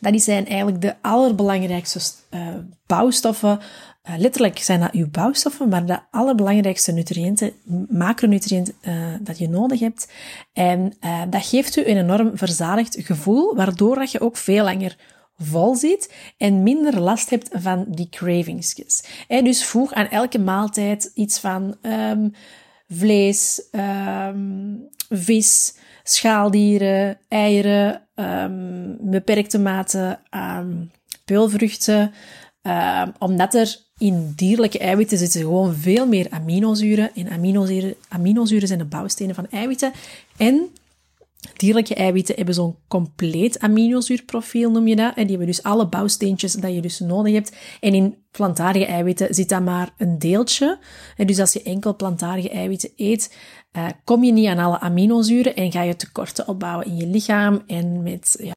dat 0.00 0.20
zijn 0.20 0.46
eigenlijk 0.46 0.80
de 0.80 0.94
allerbelangrijkste 1.00 2.00
bouwstoffen 2.86 3.58
uh, 3.58 3.64
letterlijk 4.16 4.58
zijn 4.58 4.80
dat 4.80 4.92
uw 4.92 5.10
bouwstoffen, 5.10 5.68
maar 5.68 5.86
de 5.86 5.98
allerbelangrijkste 6.10 6.92
nutriënten, 6.92 7.52
macronutriënten 7.88 8.74
uh, 8.82 8.94
dat 9.20 9.38
je 9.38 9.48
nodig 9.48 9.80
hebt. 9.80 10.12
En 10.52 10.92
uh, 11.00 11.22
dat 11.30 11.46
geeft 11.46 11.76
u 11.76 11.86
een 11.86 11.96
enorm 11.96 12.30
verzadigd 12.34 12.96
gevoel, 13.00 13.54
waardoor 13.54 13.94
dat 13.94 14.12
je 14.12 14.20
ook 14.20 14.36
veel 14.36 14.64
langer 14.64 14.96
vol 15.38 15.74
zit 15.74 16.14
en 16.36 16.62
minder 16.62 17.00
last 17.00 17.30
hebt 17.30 17.48
van 17.52 17.84
die 17.88 18.08
cravingsjes. 18.08 19.04
En 19.28 19.44
dus 19.44 19.64
voeg 19.64 19.92
aan 19.92 20.08
elke 20.08 20.38
maaltijd 20.38 21.10
iets 21.14 21.38
van 21.38 21.76
um, 21.82 22.32
vlees, 22.88 23.68
um, 23.72 24.88
vis, 25.08 25.74
schaaldieren, 26.02 27.18
eieren, 27.28 28.02
um, 28.14 28.96
beperkte 29.00 29.58
mate 29.58 30.18
aan 30.28 30.90
peulvruchten, 31.24 32.12
omdat 33.18 33.54
er 33.54 33.76
in 33.98 34.32
dierlijke 34.36 34.78
eiwitten 34.78 35.18
zitten 35.18 35.40
gewoon 35.40 35.74
veel 35.74 36.06
meer 36.06 36.26
aminozuren. 36.30 37.14
En 37.14 37.30
aminozuren, 37.30 37.94
aminozuren 38.08 38.68
zijn 38.68 38.78
de 38.78 38.84
bouwstenen 38.84 39.34
van 39.34 39.46
eiwitten. 39.50 39.92
En 40.36 40.68
dierlijke 41.56 41.94
eiwitten 41.94 42.34
hebben 42.34 42.54
zo'n 42.54 42.76
compleet 42.88 43.58
aminozuurprofiel, 43.58 44.70
noem 44.70 44.88
je 44.88 44.96
dat. 44.96 45.14
En 45.14 45.22
die 45.22 45.36
hebben 45.36 45.46
dus 45.46 45.62
alle 45.62 45.88
bouwsteentjes 45.88 46.52
dat 46.52 46.74
je 46.74 46.80
dus 46.80 46.98
nodig 46.98 47.32
hebt. 47.32 47.56
En 47.80 47.94
in 47.94 48.16
plantaardige 48.30 48.86
eiwitten 48.86 49.34
zit 49.34 49.48
dat 49.48 49.62
maar 49.62 49.94
een 49.96 50.18
deeltje. 50.18 50.78
En 51.16 51.26
dus 51.26 51.38
als 51.38 51.52
je 51.52 51.62
enkel 51.62 51.96
plantaardige 51.96 52.50
eiwitten 52.50 52.90
eet, 52.96 53.36
uh, 53.72 53.86
kom 54.04 54.24
je 54.24 54.32
niet 54.32 54.46
aan 54.46 54.58
alle 54.58 54.80
aminozuren 54.80 55.56
en 55.56 55.72
ga 55.72 55.82
je 55.82 55.96
tekorten 55.96 56.48
opbouwen 56.48 56.86
in 56.86 56.96
je 56.96 57.06
lichaam. 57.06 57.62
En 57.66 58.02
met, 58.02 58.36
ja, 58.42 58.54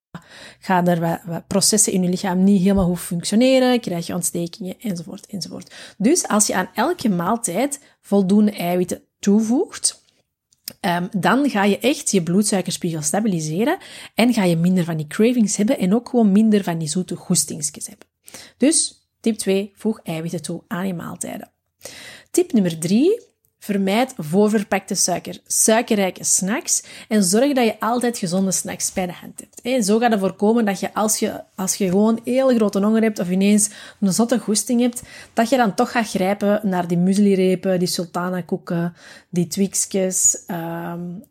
gaan 0.60 0.88
er 0.88 1.44
processen 1.48 1.94
in 1.94 2.04
je 2.04 2.10
lichaam 2.10 2.44
niet 2.44 2.62
helemaal 2.62 2.86
goed 2.86 3.00
functioneren, 3.00 3.80
krijg 3.80 4.08
je 4.08 4.14
ontstekingen, 4.14 4.76
enzovoort, 4.80 5.26
enzovoort. 5.26 5.74
Dus 5.98 6.28
als 6.28 6.48
je 6.48 6.56
aan 6.56 6.70
elke 6.74 7.10
maaltijd 7.10 7.80
voldoende 8.02 8.52
eiwitten 8.52 9.02
toevoegt, 9.20 10.01
Um, 10.82 11.10
dan 11.18 11.50
ga 11.50 11.64
je 11.64 11.80
echt 11.80 12.12
je 12.12 12.24
bloedsuikerspiegel 12.24 13.02
stabiliseren 13.02 13.78
en 14.16 14.34
ga 14.34 14.44
je 14.44 14.56
minder 14.56 14.84
van 14.84 14.98
die 14.98 15.08
cravings 15.08 15.58
hebben 15.58 15.78
en 15.78 15.96
ook 15.96 16.10
gewoon 16.10 16.32
minder 16.32 16.64
van 16.64 16.78
die 16.78 16.88
zoete 16.88 17.16
goestingsjes 17.16 17.88
hebben. 17.88 18.08
Dus 18.58 19.08
tip 19.20 19.38
2, 19.38 19.72
voeg 19.76 20.00
eiwitten 20.04 20.42
toe 20.42 20.64
aan 20.68 20.88
je 20.88 20.94
maaltijden. 20.94 21.52
Tip 22.32 22.52
nummer 22.54 22.80
3, 22.80 23.22
Vermijd 23.64 24.14
voorverpakte 24.18 24.96
suiker, 24.96 25.40
suikerrijke 25.48 26.24
snacks 26.24 26.84
en 27.08 27.24
zorg 27.24 27.54
dat 27.54 27.66
je 27.66 27.80
altijd 27.80 28.18
gezonde 28.18 28.52
snacks 28.52 28.94
bij 28.94 29.06
de 29.06 29.14
hand 29.14 29.40
hebt. 29.40 29.62
En 29.62 29.84
zo 29.84 30.00
gaat 30.00 30.12
het 30.12 30.20
voorkomen 30.20 30.66
dat 30.66 30.80
je 30.80 30.94
als, 30.94 31.20
je 31.20 31.44
als 31.56 31.76
je 31.76 31.90
gewoon 31.90 32.20
heel 32.24 32.56
grote 32.56 32.80
honger 32.80 33.02
hebt 33.02 33.20
of 33.20 33.30
ineens 33.30 33.70
een 34.00 34.14
zotte 34.14 34.40
goesting 34.40 34.82
hebt, 34.82 35.02
dat 35.34 35.50
je 35.50 35.58
dan 35.58 35.76
toch 35.76 35.92
gaat 35.92 36.10
grijpen 36.10 36.60
naar 36.64 36.88
die 36.88 36.98
mueslirepen, 36.98 37.80
die 37.80 37.88
sultana-koeken, 37.88 38.94
die 39.30 39.48
twixjes, 39.48 40.38
um, 40.48 41.24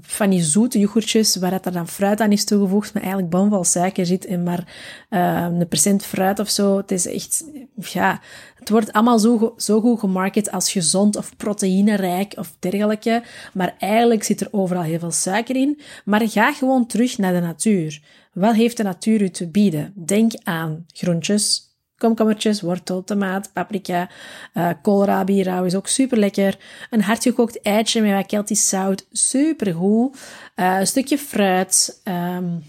van 0.00 0.30
die 0.30 0.42
zoete 0.42 0.78
yoghurtjes 0.78 1.36
waar 1.36 1.52
er 1.52 1.72
dan 1.72 1.88
fruit 1.88 2.20
aan 2.20 2.32
is 2.32 2.44
toegevoegd, 2.44 2.94
maar 2.94 3.02
eigenlijk 3.02 3.32
bomvol 3.32 3.64
suiker 3.64 4.06
zit 4.06 4.26
en 4.26 4.42
maar 4.42 4.66
um, 5.10 5.60
een 5.60 5.68
procent 5.68 6.04
fruit 6.04 6.38
of 6.38 6.50
zo. 6.50 6.76
Het 6.76 6.90
is 6.90 7.06
echt, 7.06 7.44
ja, 7.76 8.20
het 8.64 8.72
wordt 8.72 8.92
allemaal 8.92 9.18
zo, 9.18 9.54
zo 9.56 9.80
goed 9.80 9.98
gemarket 9.98 10.50
als 10.50 10.72
gezond 10.72 11.16
of 11.16 11.36
proteïnerijk 11.36 12.34
of 12.36 12.56
dergelijke. 12.58 13.22
Maar 13.52 13.74
eigenlijk 13.78 14.22
zit 14.22 14.40
er 14.40 14.48
overal 14.50 14.82
heel 14.82 14.98
veel 14.98 15.10
suiker 15.10 15.56
in. 15.56 15.80
Maar 16.04 16.28
ga 16.28 16.52
gewoon 16.52 16.86
terug 16.86 17.18
naar 17.18 17.32
de 17.32 17.40
natuur. 17.40 18.02
Wat 18.32 18.54
heeft 18.54 18.76
de 18.76 18.82
natuur 18.82 19.22
u 19.22 19.30
te 19.30 19.48
bieden? 19.48 19.92
Denk 19.94 20.32
aan 20.42 20.84
groentjes, 20.92 21.74
komkommertjes, 21.96 22.60
wortel, 22.60 23.04
tomaat, 23.04 23.50
paprika, 23.52 24.10
uh, 24.54 24.70
koolrabi 24.82 25.42
rauw 25.42 25.64
is 25.64 25.74
ook 25.74 25.88
super 25.88 26.18
lekker. 26.18 26.58
Een 26.90 27.02
hardgekookt 27.02 27.60
eitje 27.62 28.02
met 28.02 28.12
wat 28.12 28.26
keltisch 28.26 28.68
zout, 28.68 29.06
super 29.10 29.74
goed. 29.74 30.16
Uh, 30.56 30.78
een 30.78 30.86
stukje 30.86 31.18
fruit, 31.18 32.00
um, 32.04 32.62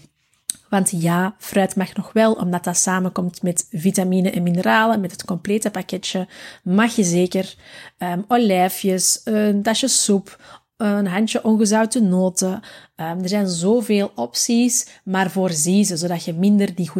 want 0.70 0.90
ja, 0.90 1.34
fruit 1.38 1.76
mag 1.76 1.94
nog 1.94 2.12
wel, 2.12 2.32
omdat 2.32 2.64
dat 2.64 2.76
samenkomt 2.76 3.42
met 3.42 3.66
vitamine 3.70 4.30
en 4.30 4.42
mineralen, 4.42 5.00
met 5.00 5.10
het 5.10 5.24
complete 5.24 5.70
pakketje, 5.70 6.28
mag 6.62 6.96
je 6.96 7.04
zeker 7.04 7.54
um, 7.98 8.24
olijfjes, 8.28 9.20
een 9.24 9.62
tasje 9.62 9.88
soep, 9.88 10.38
een 10.76 11.06
handje 11.06 11.44
ongezouten 11.44 12.08
noten. 12.08 12.52
Um, 12.96 13.22
er 13.22 13.28
zijn 13.28 13.48
zoveel 13.48 14.12
opties, 14.14 14.86
maar 15.04 15.30
voorzie 15.30 15.84
ze, 15.84 15.96
zodat 15.96 16.24
je 16.24 16.32
minder 16.32 16.74
die 16.74 16.90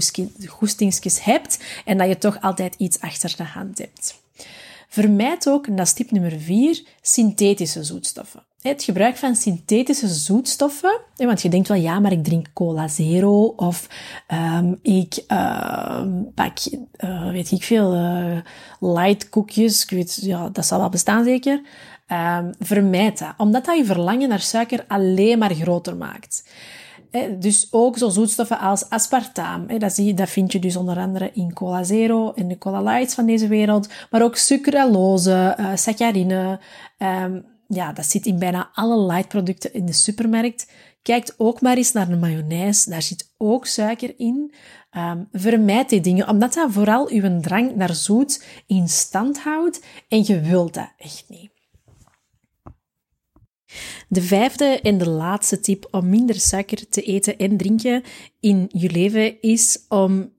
goestingsjes 0.46 1.24
hebt 1.24 1.64
en 1.84 1.98
dat 1.98 2.08
je 2.08 2.18
toch 2.18 2.40
altijd 2.40 2.74
iets 2.78 3.00
achter 3.00 3.34
de 3.36 3.44
hand 3.44 3.78
hebt. 3.78 4.24
Vermijd 4.88 5.48
ook, 5.48 5.66
en 5.66 5.76
dat 5.76 5.86
is 5.86 5.92
tip 5.92 6.10
nummer 6.10 6.40
4, 6.40 6.82
synthetische 7.00 7.84
zoetstoffen. 7.84 8.44
Het 8.66 8.82
gebruik 8.82 9.16
van 9.16 9.36
synthetische 9.36 10.08
zoetstoffen, 10.08 11.00
want 11.16 11.42
je 11.42 11.48
denkt 11.48 11.68
wel, 11.68 11.76
ja, 11.76 11.98
maar 11.98 12.12
ik 12.12 12.24
drink 12.24 12.46
cola 12.52 12.88
zero 12.88 13.44
of 13.46 13.88
um, 14.56 14.78
ik 14.82 15.24
uh, 15.28 16.02
pak, 16.34 16.58
uh, 16.98 17.30
weet 17.30 17.50
ik 17.50 17.62
veel, 17.62 17.94
uh, 17.94 18.36
light 18.80 19.28
koekjes, 19.28 19.82
ik 19.82 19.90
weet, 19.90 20.18
ja, 20.22 20.48
dat 20.48 20.66
zal 20.66 20.78
wel 20.78 20.88
bestaan 20.88 21.24
zeker. 21.24 21.60
Um, 22.12 22.54
vermijd 22.58 23.18
dat, 23.18 23.34
omdat 23.36 23.64
dat 23.64 23.76
je 23.76 23.84
verlangen 23.84 24.28
naar 24.28 24.40
suiker 24.40 24.84
alleen 24.88 25.38
maar 25.38 25.54
groter 25.54 25.96
maakt. 25.96 26.48
Dus 27.38 27.68
ook 27.70 27.98
zo 27.98 28.08
zoetstoffen 28.08 28.58
als 28.58 28.88
aspartaam. 28.88 29.78
Dat, 29.78 29.92
zie, 29.92 30.14
dat 30.14 30.28
vind 30.28 30.52
je 30.52 30.58
dus 30.58 30.76
onder 30.76 30.98
andere 30.98 31.30
in 31.32 31.52
cola 31.52 31.82
zero 31.82 32.32
en 32.32 32.48
de 32.48 32.58
cola 32.58 32.82
lights 32.82 33.14
van 33.14 33.26
deze 33.26 33.48
wereld. 33.48 33.88
Maar 34.10 34.22
ook 34.22 34.36
sucralose, 34.36 35.56
uh, 35.60 35.70
saccharine. 35.74 36.58
Um, 36.98 37.44
ja, 37.68 37.92
dat 37.92 38.06
zit 38.06 38.26
in 38.26 38.38
bijna 38.38 38.70
alle 38.72 39.06
lightproducten 39.06 39.74
in 39.74 39.86
de 39.86 39.92
supermarkt. 39.92 40.70
Kijk 41.02 41.34
ook 41.36 41.60
maar 41.60 41.76
eens 41.76 41.92
naar 41.92 42.08
de 42.08 42.16
mayonaise. 42.16 42.90
Daar 42.90 43.02
zit 43.02 43.34
ook 43.36 43.66
suiker 43.66 44.14
in. 44.16 44.54
Um, 44.96 45.28
vermijd 45.32 45.88
die 45.88 46.00
dingen, 46.00 46.28
omdat 46.28 46.54
dat 46.54 46.72
vooral 46.72 47.10
uw 47.10 47.40
drang 47.40 47.74
naar 47.74 47.94
zoet 47.94 48.44
in 48.66 48.88
stand 48.88 49.38
houdt. 49.38 49.84
En 50.08 50.22
je 50.26 50.40
wilt 50.40 50.74
dat 50.74 50.92
echt 50.96 51.24
niet. 51.28 51.50
De 54.08 54.22
vijfde 54.22 54.80
en 54.80 54.98
de 54.98 55.08
laatste 55.08 55.60
tip 55.60 55.88
om 55.90 56.08
minder 56.08 56.34
suiker 56.34 56.88
te 56.88 57.02
eten 57.02 57.38
en 57.38 57.56
drinken 57.56 58.02
in 58.40 58.68
je 58.68 58.90
leven 58.90 59.40
is 59.40 59.84
om 59.88 60.32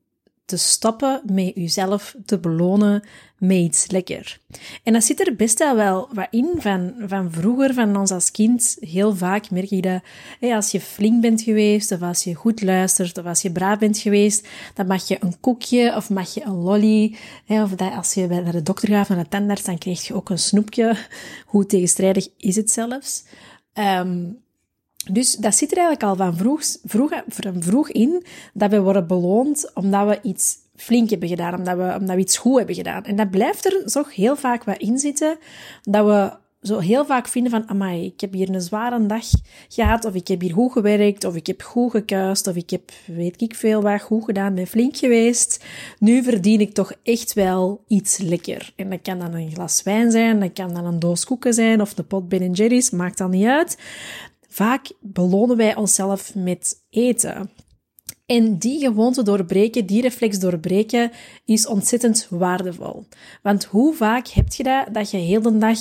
te 0.46 0.58
stoppen 0.58 1.22
met 1.26 1.52
jezelf 1.56 2.16
te 2.26 2.40
belonen 2.40 3.04
iets 3.40 3.92
lekker. 3.92 4.40
En 4.84 4.94
dat 4.94 5.04
zit 5.04 5.28
er 5.28 5.36
best 5.36 5.60
wel 5.60 6.10
wat 6.14 6.28
in 6.30 6.50
van, 6.58 6.94
van 7.08 7.32
vroeger, 7.32 7.74
van 7.74 7.98
ons 7.98 8.12
als 8.12 8.32
kind. 8.32 8.78
Heel 8.80 9.16
vaak 9.16 9.52
merk 9.52 9.70
je 9.70 9.82
dat 9.82 10.02
hey, 10.40 10.56
als 10.56 10.72
je 10.72 10.82
flink 10.82 11.22
bent 11.22 11.42
geweest, 11.42 11.92
of 11.92 12.02
als 12.02 12.24
je 12.24 12.34
goed 12.34 12.62
luistert, 12.62 13.18
of 13.18 13.26
als 13.26 13.42
je 13.42 13.52
braaf 13.52 13.80
bent 13.80 13.98
geweest, 13.98 14.48
dan 14.74 14.88
mag 14.88 15.08
je 15.08 15.18
een 15.20 15.40
koekje 15.40 15.96
of 15.96 16.10
mag 16.10 16.34
je 16.34 16.44
een 16.44 16.58
lolly. 16.58 17.16
Hey, 17.46 17.62
of 17.62 17.72
dat 17.72 17.94
als 17.94 18.14
je 18.14 18.28
naar 18.28 18.52
de 18.52 18.64
dokter 18.64 18.90
gaat, 18.90 19.10
naar 19.10 19.24
de 19.24 19.30
tandarts, 19.30 19.64
dan 19.64 19.78
krijg 19.78 20.08
je 20.08 20.14
ook 20.14 20.30
een 20.30 20.40
snoepje. 20.40 20.98
Hoe 21.46 21.66
tegenstrijdig 21.66 22.28
is 22.38 22.56
het 22.56 22.72
zelfs? 22.72 23.24
Um, 23.74 24.46
dus 25.12 25.36
dat 25.36 25.56
zit 25.56 25.72
er 25.72 25.78
eigenlijk 25.78 26.10
al 26.10 26.16
van 26.16 26.38
vroeg, 26.38 26.62
vroeg, 26.84 27.12
van 27.28 27.64
vroeg 27.64 27.90
in, 27.90 28.26
dat 28.54 28.70
we 28.72 28.82
worden 28.82 29.08
beloond 29.08 29.72
omdat 29.74 30.08
we 30.08 30.20
iets 30.22 30.56
flink 30.78 31.10
hebben 31.10 31.30
gedaan, 31.30 31.56
omdat 31.58 31.78
we, 31.78 31.96
omdat 32.00 32.16
we 32.16 32.22
iets 32.22 32.38
goed 32.38 32.58
hebben 32.58 32.76
gedaan. 32.76 33.04
En 33.04 33.16
dat 33.16 33.30
blijft 33.30 33.66
er 33.66 33.92
toch 33.92 34.16
heel 34.16 34.36
vaak 34.36 34.64
wat 34.64 34.78
in 34.78 34.98
zitten, 34.98 35.38
dat 35.84 36.06
we 36.06 36.46
zo 36.62 36.80
heel 36.80 37.06
vaak 37.06 37.28
vinden 37.28 37.52
van, 37.52 37.70
amai, 37.70 38.06
ik 38.06 38.22
heb 38.22 38.34
hier 38.34 38.50
een 38.50 38.62
zware 38.62 39.06
dag 39.06 39.26
gehad, 39.68 40.06
of 40.06 40.14
ik 40.14 40.28
heb 40.28 40.42
hier 40.42 40.54
goed 40.54 40.72
gewerkt, 40.72 41.24
of 41.24 41.36
ik 41.36 41.48
heb 41.48 41.62
goed 41.62 41.92
gekuist, 41.92 42.48
of 42.48 42.56
ik 42.56 42.70
heb, 42.70 42.92
weet 43.06 43.42
ik 43.42 43.56
veel 43.56 43.82
wat, 43.82 44.02
goed 44.02 44.24
gedaan, 44.24 44.56
ben 44.56 44.68
flink 44.68 44.98
geweest. 44.98 45.66
Nu 46.00 46.24
verdien 46.24 46.62
ik 46.62 46.74
toch 46.74 46.94
echt 47.04 47.34
wel 47.34 47.84
iets 47.88 48.18
lekker. 48.18 48.74
En 48.76 48.90
dat 48.90 49.02
kan 49.02 49.20
dan 49.20 49.34
een 49.34 49.52
glas 49.52 49.84
wijn 49.84 50.12
zijn, 50.12 50.40
dat 50.40 50.54
kan 50.54 50.74
dan 50.74 50.86
een 50.86 51.00
doos 51.00 51.26
koeken 51.26 51.54
zijn, 51.54 51.82
of 51.82 51.94
de 51.94 52.04
pot 52.04 52.30
Ben 52.30 52.52
Jerry's, 52.52 52.90
maakt 52.90 53.18
dan 53.18 53.30
niet 53.30 53.48
uit. 53.48 53.78
Vaak 54.50 54.88
belonen 55.00 55.58
wij 55.58 55.76
onszelf 55.76 56.36
met 56.36 56.76
eten. 56.90 57.50
En 58.28 58.58
die 58.58 58.80
gewoonte 58.80 59.24
doorbreken, 59.24 59.86
die 59.86 60.02
reflex 60.02 60.40
doorbreken, 60.40 61.12
is 61.46 61.68
ontzettend 61.68 62.28
waardevol. 62.30 63.06
Want 63.42 63.66
hoe 63.66 63.94
vaak 63.94 64.28
heb 64.28 64.54
je 64.54 64.64
dat, 64.64 64.88
dat 64.92 65.12
je 65.12 65.18
heel 65.18 65.42
de 65.42 65.58
dag 65.58 65.78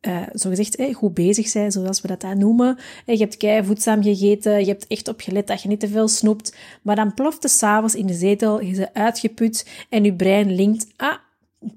uh, 0.00 0.22
zo 0.34 0.48
gezegd, 0.48 0.76
eh, 0.76 0.94
goed 0.94 1.14
bezig 1.14 1.48
zijn, 1.48 1.72
zoals 1.72 2.00
we 2.00 2.08
dat 2.08 2.20
dan 2.20 2.38
noemen. 2.38 2.78
Je 3.06 3.16
hebt 3.16 3.36
kei 3.36 3.64
voedzaam 3.64 4.02
gegeten, 4.02 4.60
je 4.60 4.66
hebt 4.66 4.86
echt 4.86 5.08
opgelet 5.08 5.46
dat 5.46 5.62
je 5.62 5.68
niet 5.68 5.80
te 5.80 5.88
veel 5.88 6.08
snoept, 6.08 6.56
maar 6.82 6.96
dan 6.96 7.14
ploft 7.14 7.42
de 7.42 7.48
s'avonds 7.48 7.94
in 7.94 8.06
de 8.06 8.14
zetel, 8.14 8.62
je 8.62 8.76
bent 8.76 8.94
uitgeput 8.94 9.66
en 9.88 10.04
je 10.04 10.14
brein 10.14 10.54
linkt, 10.54 10.86
ah, 10.96 11.16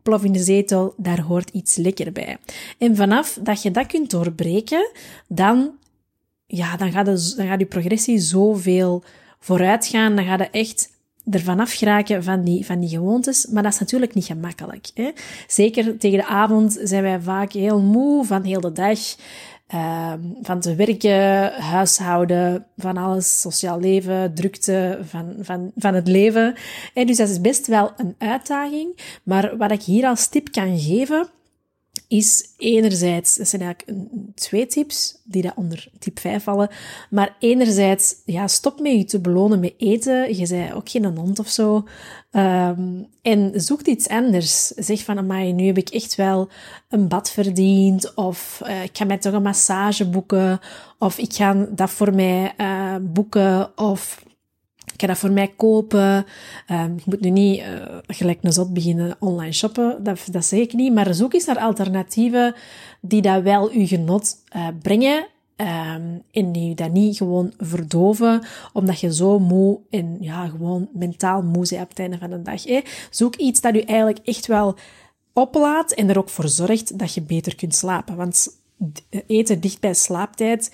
plof 0.03 0.23
in 0.23 0.31
de 0.31 0.43
zetel, 0.43 0.93
daar 0.97 1.21
hoort 1.21 1.49
iets 1.49 1.75
lekker 1.75 2.11
bij. 2.11 2.37
En 2.77 2.95
vanaf 2.95 3.39
dat 3.41 3.61
je 3.61 3.71
dat 3.71 3.85
kunt 3.85 4.09
doorbreken, 4.09 4.91
dan, 5.27 5.71
ja, 6.45 6.77
dan 6.77 6.91
gaat, 6.91 7.05
de, 7.05 7.33
dan 7.35 7.47
gaat 7.47 7.59
je 7.59 7.65
progressie 7.65 8.19
zoveel 8.19 9.03
vooruit 9.41 9.85
gaan, 9.85 10.15
dan 10.15 10.25
ga 10.25 10.37
je 10.37 10.49
echt 10.49 10.89
ervan 11.29 11.59
afgeraken 11.59 12.23
van 12.23 12.43
die, 12.43 12.65
van 12.65 12.79
die 12.79 12.89
gewoontes. 12.89 13.45
Maar 13.45 13.63
dat 13.63 13.73
is 13.73 13.79
natuurlijk 13.79 14.13
niet 14.13 14.25
gemakkelijk. 14.25 14.89
Hè? 14.93 15.11
Zeker 15.47 15.97
tegen 15.97 16.17
de 16.17 16.25
avond 16.25 16.79
zijn 16.83 17.03
wij 17.03 17.19
vaak 17.19 17.51
heel 17.51 17.81
moe 17.81 18.25
van 18.25 18.43
heel 18.43 18.61
de 18.61 18.71
dag. 18.71 18.99
Uh, 19.75 20.13
van 20.41 20.59
te 20.59 20.75
werken, 20.75 21.51
huishouden, 21.53 22.65
van 22.77 22.97
alles, 22.97 23.41
sociaal 23.41 23.79
leven, 23.79 24.33
drukte 24.33 24.99
van, 25.03 25.35
van, 25.39 25.71
van 25.75 25.93
het 25.93 26.07
leven. 26.07 26.55
En 26.93 27.07
dus 27.07 27.17
dat 27.17 27.29
is 27.29 27.41
best 27.41 27.67
wel 27.67 27.91
een 27.97 28.15
uitdaging. 28.17 28.99
Maar 29.23 29.57
wat 29.57 29.71
ik 29.71 29.81
hier 29.81 30.07
als 30.07 30.27
tip 30.27 30.51
kan 30.51 30.79
geven, 30.79 31.27
is 32.11 32.53
enerzijds, 32.57 33.35
dat 33.35 33.47
zijn 33.47 33.61
eigenlijk 33.61 33.99
twee 34.35 34.65
tips 34.65 35.17
die 35.23 35.41
daar 35.41 35.55
onder 35.55 35.89
tip 35.99 36.19
5 36.19 36.43
vallen, 36.43 36.69
maar 37.09 37.35
enerzijds, 37.39 38.15
ja, 38.25 38.47
stop 38.47 38.79
met 38.79 38.91
je 38.91 39.03
te 39.03 39.19
belonen 39.19 39.59
met 39.59 39.73
eten. 39.77 40.37
Je 40.37 40.45
zei 40.45 40.73
ook 40.73 40.89
geen 40.89 41.17
hond 41.17 41.39
of 41.39 41.47
zo. 41.47 41.87
Um, 42.31 43.07
en 43.21 43.51
zoek 43.55 43.81
iets 43.81 44.07
anders. 44.07 44.67
Zeg 44.67 45.03
van, 45.03 45.17
amai, 45.17 45.53
nu 45.53 45.65
heb 45.65 45.77
ik 45.77 45.89
echt 45.89 46.15
wel 46.15 46.49
een 46.89 47.07
bad 47.07 47.31
verdiend, 47.31 48.13
of 48.15 48.61
uh, 48.65 48.83
ik 48.83 48.97
ga 48.97 49.05
mij 49.05 49.17
toch 49.17 49.33
een 49.33 49.41
massage 49.41 50.09
boeken, 50.09 50.59
of 50.99 51.17
ik 51.17 51.33
ga 51.33 51.67
dat 51.69 51.89
voor 51.89 52.15
mij 52.15 52.53
uh, 52.57 52.95
boeken, 53.01 53.77
of 53.77 54.23
ga 55.01 55.07
dat 55.07 55.17
voor 55.17 55.31
mij 55.31 55.53
kopen. 55.55 56.25
Um, 56.71 56.95
je 56.95 57.03
moet 57.05 57.21
nu 57.21 57.29
niet 57.29 57.59
uh, 57.59 57.65
gelijk 58.07 58.39
een 58.41 58.53
zot 58.53 58.73
beginnen 58.73 59.15
online 59.19 59.51
shoppen, 59.51 60.03
dat, 60.03 60.19
dat 60.31 60.45
zeg 60.45 60.59
ik 60.59 60.73
niet. 60.73 60.93
Maar 60.93 61.13
zoek 61.13 61.33
eens 61.33 61.45
naar 61.45 61.59
alternatieven 61.59 62.55
die 63.01 63.21
dat 63.21 63.43
wel 63.43 63.71
uw 63.71 63.87
genot 63.87 64.35
uh, 64.55 64.67
brengen. 64.81 65.27
Um, 65.55 66.21
en 66.31 66.51
die 66.51 66.75
dat 66.75 66.91
niet 66.91 67.17
gewoon 67.17 67.53
verdoven, 67.57 68.43
omdat 68.73 68.99
je 68.99 69.13
zo 69.13 69.39
moe 69.39 69.79
en 69.89 70.17
ja, 70.19 70.47
gewoon 70.47 70.89
mentaal 70.93 71.41
moe 71.41 71.67
bent 71.69 71.81
op 71.81 71.89
het 71.89 71.99
einde 71.99 72.17
van 72.17 72.29
de 72.29 72.41
dag. 72.41 72.61
Zoek 73.09 73.35
iets 73.35 73.61
dat 73.61 73.75
u 73.75 73.79
eigenlijk 73.79 74.19
echt 74.23 74.47
wel 74.47 74.75
oplaat 75.33 75.91
en 75.91 76.09
er 76.09 76.17
ook 76.17 76.29
voor 76.29 76.47
zorgt 76.47 76.99
dat 76.99 77.13
je 77.13 77.21
beter 77.21 77.55
kunt 77.55 77.75
slapen. 77.75 78.15
Want 78.15 78.59
eten 79.27 79.59
dicht 79.59 79.79
bij 79.79 79.93
slaaptijd 79.93 80.71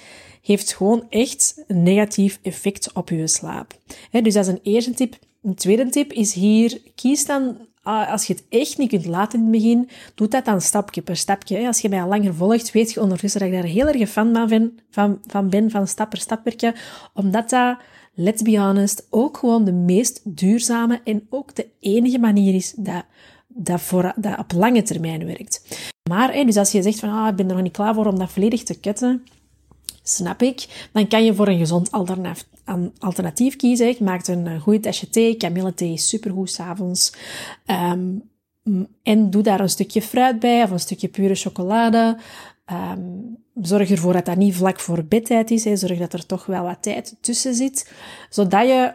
heeft 0.48 0.74
gewoon 0.74 1.06
echt 1.10 1.63
een 1.68 1.84
negatief 1.84 2.39
effect 2.42 2.94
op 2.94 3.10
je 3.10 3.27
slaap. 3.27 3.80
dus 4.12 4.34
dat 4.34 4.46
is 4.46 4.48
een 4.48 4.60
eerste 4.63 4.94
tip. 4.94 5.16
Een 5.44 5.56
tweede 5.56 5.89
tip 5.89 6.13
is 6.13 6.34
hier, 6.34 6.82
kies 6.96 7.25
dan, 7.25 7.58
ah, 7.82 8.12
als 8.12 8.25
je 8.25 8.34
het 8.34 8.44
echt 8.50 8.77
niet 8.77 8.89
kunt 8.89 9.06
laten 9.06 9.39
in 9.39 9.46
het 9.46 9.51
begin, 9.51 9.89
doe 10.16 10.27
dat 10.27 10.46
dan 10.46 10.62
stapje 10.62 11.01
per 11.01 11.16
stapje. 11.16 11.68
Als 11.68 11.80
je 11.80 11.89
mij 11.89 12.01
al 12.01 12.08
langer 12.08 12.36
volgt, 12.36 12.72
weet 12.72 12.94
je 12.94 13.01
ondertussen 13.01 13.39
dat 13.39 13.50
ik 13.50 13.56
daar 13.56 13.63
heel 13.63 13.88
erg 13.88 14.10
fan 14.10 14.34
van 14.34 14.48
ben, 14.48 14.80
van, 14.89 15.20
van, 15.27 15.50
ben, 15.50 15.72
van 15.72 15.88
stap 15.88 16.10
per 16.10 16.20
stap 16.20 16.48
omdat 17.13 17.50
dat, 17.50 17.77
let's 18.13 18.42
be 18.42 18.60
honest, 18.60 19.08
ook 19.10 19.38
gewoon 19.38 19.66
de 19.66 19.72
meest 19.72 20.22
duurzame 20.24 21.01
en 21.04 21.27
ook 21.30 21.56
de 21.56 21.68
enige 21.80 22.20
manier 22.20 22.56
is 22.56 22.74
dat 22.75 23.04
dat, 23.48 23.82
voor, 23.82 24.13
dat 24.16 24.39
op 24.39 24.51
lange 24.51 24.82
termijn 24.82 25.25
werkt. 25.25 25.86
Maar, 26.10 26.46
dus 26.46 26.58
als 26.58 26.72
je 26.72 26.82
zegt 26.82 27.00
van, 27.00 27.10
ah, 27.10 27.27
ik 27.27 27.36
ben 27.36 27.48
er 27.48 27.54
nog 27.54 27.63
niet 27.63 27.74
klaar 27.74 27.94
voor 27.94 28.06
om 28.06 28.20
dat 28.20 28.32
volledig 28.32 28.63
te 28.63 28.80
kutten, 28.80 29.24
snap 30.10 30.42
ik, 30.42 30.88
dan 30.92 31.08
kan 31.08 31.26
je 31.26 31.34
voor 31.34 31.48
een 31.48 31.58
gezond 31.58 31.92
alternatief 33.00 33.56
kiezen. 33.56 33.88
Ik 33.88 34.00
maak 34.00 34.28
een 34.28 34.60
goede 34.60 34.80
tasje 34.80 35.10
thee. 35.10 35.36
Kamillethee 35.36 35.94
is 35.94 36.10
supergoed 36.10 36.51
s'avonds. 36.51 37.14
Um, 37.66 38.29
en 39.03 39.29
doe 39.29 39.44
daar 39.44 39.60
een 39.60 39.70
stukje 39.70 40.01
fruit 40.01 40.40
bij 40.40 40.64
of 40.64 40.72
een 40.72 40.79
stukje 40.79 41.08
pure 41.08 41.36
chocolade. 41.36 42.18
Um, 42.72 43.38
zorg 43.62 43.92
ervoor 43.92 44.14
dat 44.14 44.25
dat 44.25 44.38
niet 44.38 44.55
vlak 44.55 44.79
voor 44.79 45.05
bedtijd 45.05 45.51
is. 45.51 45.62
Zorg 45.62 45.98
dat 45.98 46.14
er 46.14 46.25
toch 46.25 46.46
wel 46.46 46.64
wat 46.64 46.81
tijd 46.81 47.16
tussen 47.22 47.55
zit. 47.55 47.92
Zodat 48.29 48.68
je 48.68 48.94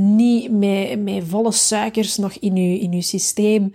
niet 0.00 0.50
met, 0.50 1.02
met 1.02 1.24
volle 1.28 1.52
suikers 1.52 2.16
nog 2.16 2.32
in 2.32 2.56
in 2.56 2.92
je 2.92 3.02
systeem 3.02 3.72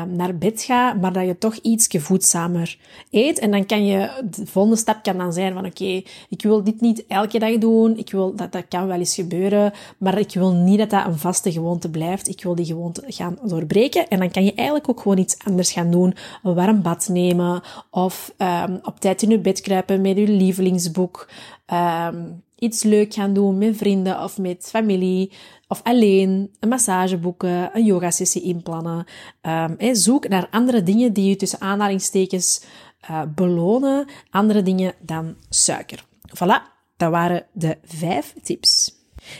um, 0.00 0.16
naar 0.16 0.36
bed 0.36 0.62
gaat, 0.62 1.00
maar 1.00 1.12
dat 1.12 1.26
je 1.26 1.38
toch 1.38 1.56
iets 1.56 1.88
voedzamer 1.98 2.78
eet. 3.10 3.38
En 3.38 3.50
dan 3.50 3.66
kan 3.66 3.86
je, 3.86 4.10
de 4.30 4.46
volgende 4.46 4.76
stap 4.76 5.02
kan 5.02 5.18
dan 5.18 5.32
zijn 5.32 5.52
van 5.52 5.66
oké, 5.66 6.02
ik 6.28 6.42
wil 6.42 6.64
dit 6.64 6.80
niet 6.80 7.06
elke 7.06 7.38
dag 7.38 7.58
doen. 7.58 7.96
Ik 7.96 8.10
wil, 8.10 8.34
dat, 8.34 8.52
dat 8.52 8.64
kan 8.68 8.86
wel 8.86 8.98
eens 8.98 9.14
gebeuren, 9.14 9.72
maar 9.98 10.18
ik 10.18 10.34
wil 10.34 10.52
niet 10.52 10.78
dat 10.78 10.90
dat 10.90 11.06
een 11.06 11.18
vaste 11.18 11.52
gewoonte 11.52 11.90
blijft. 11.90 12.28
Ik 12.28 12.42
wil 12.42 12.54
die 12.54 12.66
gewoonte 12.66 13.02
gaan 13.06 13.38
doorbreken. 13.42 14.08
En 14.08 14.18
dan 14.18 14.30
kan 14.30 14.44
je 14.44 14.54
eigenlijk 14.54 14.88
ook 14.88 15.00
gewoon 15.00 15.18
iets 15.18 15.36
anders 15.44 15.72
gaan 15.72 15.90
doen. 15.90 16.14
Een 16.42 16.54
warm 16.54 16.82
bad 16.82 17.08
nemen 17.08 17.62
of 17.90 18.34
um, 18.38 18.78
op 18.82 19.00
tijd 19.00 19.22
in 19.22 19.30
je 19.30 19.38
bed 19.38 19.60
kruipen 19.60 20.00
met 20.00 20.16
je 20.16 20.28
lievelingsboek. 20.28 21.28
Um, 21.72 22.42
iets 22.62 22.82
leuk 22.82 23.14
gaan 23.14 23.32
doen 23.32 23.58
met 23.58 23.76
vrienden 23.76 24.22
of 24.22 24.38
met 24.38 24.68
familie. 24.70 25.30
Of 25.72 25.82
alleen 25.82 26.50
een 26.60 26.68
massage 26.68 27.18
boeken, 27.18 27.70
een 27.76 27.84
yogasessie 27.84 28.42
inplannen. 28.42 29.06
Um, 29.42 29.94
zoek 29.94 30.28
naar 30.28 30.48
andere 30.50 30.82
dingen 30.82 31.12
die 31.12 31.28
je 31.28 31.36
tussen 31.36 31.60
aanhalingstekens 31.60 32.64
uh, 33.10 33.22
belonen. 33.34 34.06
Andere 34.30 34.62
dingen 34.62 34.94
dan 35.00 35.36
suiker. 35.48 36.04
Voilà, 36.28 36.86
dat 36.96 37.10
waren 37.10 37.46
de 37.52 37.78
vijf 37.84 38.34
tips. 38.42 38.94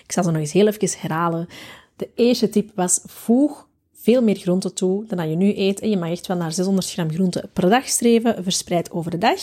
Ik 0.05 0.13
zal 0.13 0.23
ze 0.23 0.31
nog 0.31 0.41
eens 0.41 0.53
heel 0.53 0.67
even 0.67 1.01
herhalen. 1.01 1.47
De 1.97 2.09
eerste 2.15 2.49
tip 2.49 2.71
was 2.75 3.01
voeg 3.07 3.69
veel 4.03 4.23
meer 4.23 4.37
groente 4.37 4.73
toe 4.73 5.05
dan 5.07 5.19
dat 5.19 5.29
je 5.29 5.37
nu 5.37 5.59
eet. 5.59 5.81
En 5.81 5.91
je 5.91 5.97
mag 5.97 6.11
echt 6.11 6.27
wel 6.27 6.37
naar 6.37 6.53
600 6.53 6.91
gram 6.91 7.13
groente 7.13 7.49
per 7.53 7.71
dag 7.71 7.89
streven, 7.89 8.43
verspreid 8.43 8.91
over 8.91 9.11
de 9.11 9.19
dag. 9.19 9.41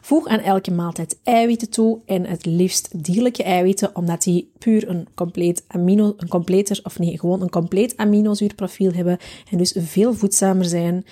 Voeg 0.00 0.26
aan 0.26 0.38
elke 0.38 0.70
maaltijd 0.70 1.18
eiwitten 1.22 1.70
toe 1.70 1.98
en 2.04 2.26
het 2.26 2.46
liefst 2.46 3.04
dierlijke 3.04 3.42
eiwitten, 3.42 3.96
omdat 3.96 4.22
die 4.22 4.50
puur 4.58 4.88
een 4.88 5.08
compleet 5.14 5.64
amino, 5.66 6.14
een 6.16 6.28
completer, 6.28 6.80
of 6.82 6.98
nee, 6.98 7.18
gewoon 7.18 7.42
een 7.42 7.50
compleet 7.50 7.96
aminozuurprofiel 7.96 8.92
hebben 8.92 9.18
en 9.50 9.58
dus 9.58 9.74
veel 9.78 10.14
voedzamer 10.14 10.64
zijn. 10.64 11.04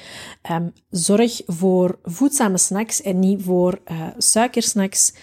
Um, 0.51 0.73
zorg 0.91 1.43
voor 1.47 1.99
voedzame 2.03 2.59
snacks 2.59 3.03
en 3.03 3.19
niet 3.19 3.43
voor 3.43 3.79
uh, 3.91 4.07
suikersnacks. 4.19 5.15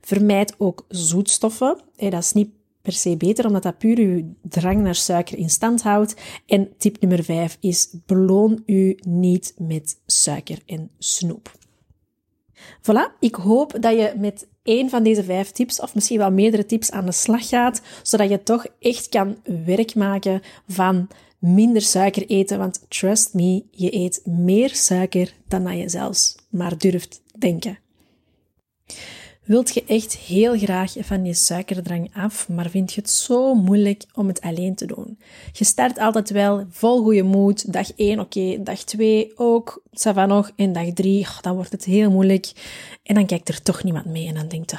Vermijd 0.00 0.54
ook 0.58 0.84
zoetstoffen. 0.88 1.76
Hey, 1.96 2.10
dat 2.10 2.22
is 2.22 2.32
niet 2.32 2.57
per 2.88 2.96
se 2.96 3.16
beter, 3.16 3.46
omdat 3.46 3.62
dat 3.62 3.78
puur 3.78 3.98
uw 3.98 4.34
drang 4.42 4.80
naar 4.82 4.94
suiker 4.94 5.38
in 5.38 5.50
stand 5.50 5.82
houdt. 5.82 6.14
En 6.46 6.68
tip 6.78 7.00
nummer 7.00 7.24
5 7.24 7.56
is 7.60 7.94
beloon 8.06 8.62
u 8.66 8.98
niet 9.06 9.54
met 9.58 10.00
suiker 10.06 10.58
en 10.66 10.90
snoep. 10.98 11.52
Voilà, 12.80 13.18
ik 13.20 13.34
hoop 13.34 13.76
dat 13.80 13.92
je 13.92 14.12
met 14.16 14.46
één 14.62 14.90
van 14.90 15.02
deze 15.02 15.24
vijf 15.24 15.50
tips, 15.50 15.80
of 15.80 15.94
misschien 15.94 16.18
wel 16.18 16.30
meerdere 16.30 16.66
tips, 16.66 16.90
aan 16.90 17.06
de 17.06 17.12
slag 17.12 17.48
gaat, 17.48 17.82
zodat 18.02 18.30
je 18.30 18.42
toch 18.42 18.66
echt 18.78 19.08
kan 19.08 19.36
werk 19.64 19.94
maken 19.94 20.42
van 20.68 21.08
minder 21.38 21.82
suiker 21.82 22.26
eten. 22.26 22.58
Want 22.58 22.84
trust 22.88 23.34
me, 23.34 23.64
je 23.70 23.94
eet 23.94 24.20
meer 24.24 24.74
suiker 24.74 25.34
dan 25.48 25.64
dat 25.64 25.76
je 25.78 25.88
zelfs 25.88 26.36
maar 26.50 26.78
durft 26.78 27.22
denken. 27.38 27.78
Wilt 29.48 29.74
je 29.74 29.84
echt 29.86 30.16
heel 30.16 30.58
graag 30.58 30.94
van 30.98 31.24
je 31.24 31.34
suikerdrang 31.34 32.10
af, 32.14 32.48
maar 32.48 32.70
vind 32.70 32.92
je 32.92 33.00
het 33.00 33.10
zo 33.10 33.54
moeilijk 33.54 34.04
om 34.14 34.28
het 34.28 34.40
alleen 34.40 34.74
te 34.74 34.86
doen? 34.86 35.18
Je 35.52 35.64
start 35.64 35.98
altijd 35.98 36.30
wel 36.30 36.66
vol 36.70 37.02
goede 37.02 37.22
moed. 37.22 37.72
Dag 37.72 37.92
1, 37.96 38.20
oké. 38.20 38.62
Dag 38.62 38.84
2 38.84 39.32
ook. 39.36 39.82
Ça 39.90 40.14
va 40.14 40.26
nog. 40.26 40.50
En 40.56 40.72
dag 40.72 40.92
3, 40.92 41.26
dan 41.40 41.54
wordt 41.54 41.72
het 41.72 41.84
heel 41.84 42.10
moeilijk. 42.10 42.52
En 43.02 43.14
dan 43.14 43.26
kijkt 43.26 43.48
er 43.48 43.62
toch 43.62 43.82
niemand 43.82 44.06
mee. 44.06 44.26
En 44.26 44.34
dan 44.34 44.48
denkt 44.48 44.70
je, 44.70 44.78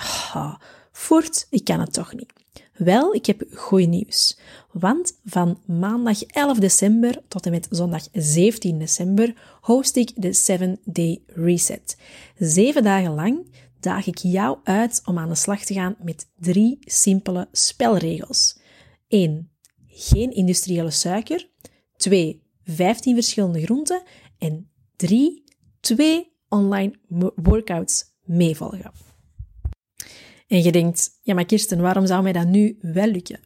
Voort, 0.91 1.47
ik 1.49 1.63
kan 1.63 1.79
het 1.79 1.93
toch 1.93 2.13
niet. 2.13 2.33
Wel, 2.73 3.13
ik 3.13 3.25
heb 3.25 3.43
goed 3.53 3.87
nieuws. 3.87 4.39
Want 4.71 5.19
van 5.25 5.59
maandag 5.65 6.23
11 6.23 6.57
december 6.57 7.21
tot 7.27 7.45
en 7.45 7.51
met 7.51 7.67
zondag 7.69 8.07
17 8.13 8.79
december 8.79 9.33
host 9.61 9.95
ik 9.95 10.11
de 10.15 10.33
7 10.33 10.79
Day 10.83 11.21
Reset. 11.27 11.97
Zeven 12.37 12.83
dagen 12.83 13.13
lang 13.13 13.45
daag 13.79 14.07
ik 14.07 14.17
jou 14.17 14.57
uit 14.63 15.01
om 15.05 15.17
aan 15.17 15.29
de 15.29 15.35
slag 15.35 15.63
te 15.63 15.73
gaan 15.73 15.95
met 16.01 16.29
drie 16.35 16.77
simpele 16.79 17.47
spelregels. 17.51 18.59
1. 19.07 19.51
Geen 19.87 20.31
industriële 20.31 20.91
suiker. 20.91 21.49
2. 21.95 22.43
15 22.63 23.13
verschillende 23.13 23.61
groenten. 23.61 24.03
En 24.37 24.69
3. 24.95 25.43
2 25.79 26.31
online 26.49 26.93
workouts 27.35 28.05
meevolgen. 28.23 28.91
En 30.47 30.63
je 30.63 30.71
denkt, 30.71 31.19
ja 31.21 31.33
maar 31.33 31.45
Kirsten, 31.45 31.81
waarom 31.81 32.05
zou 32.05 32.23
mij 32.23 32.33
dat 32.33 32.47
nu 32.47 32.77
wel 32.81 33.07
lukken? 33.07 33.39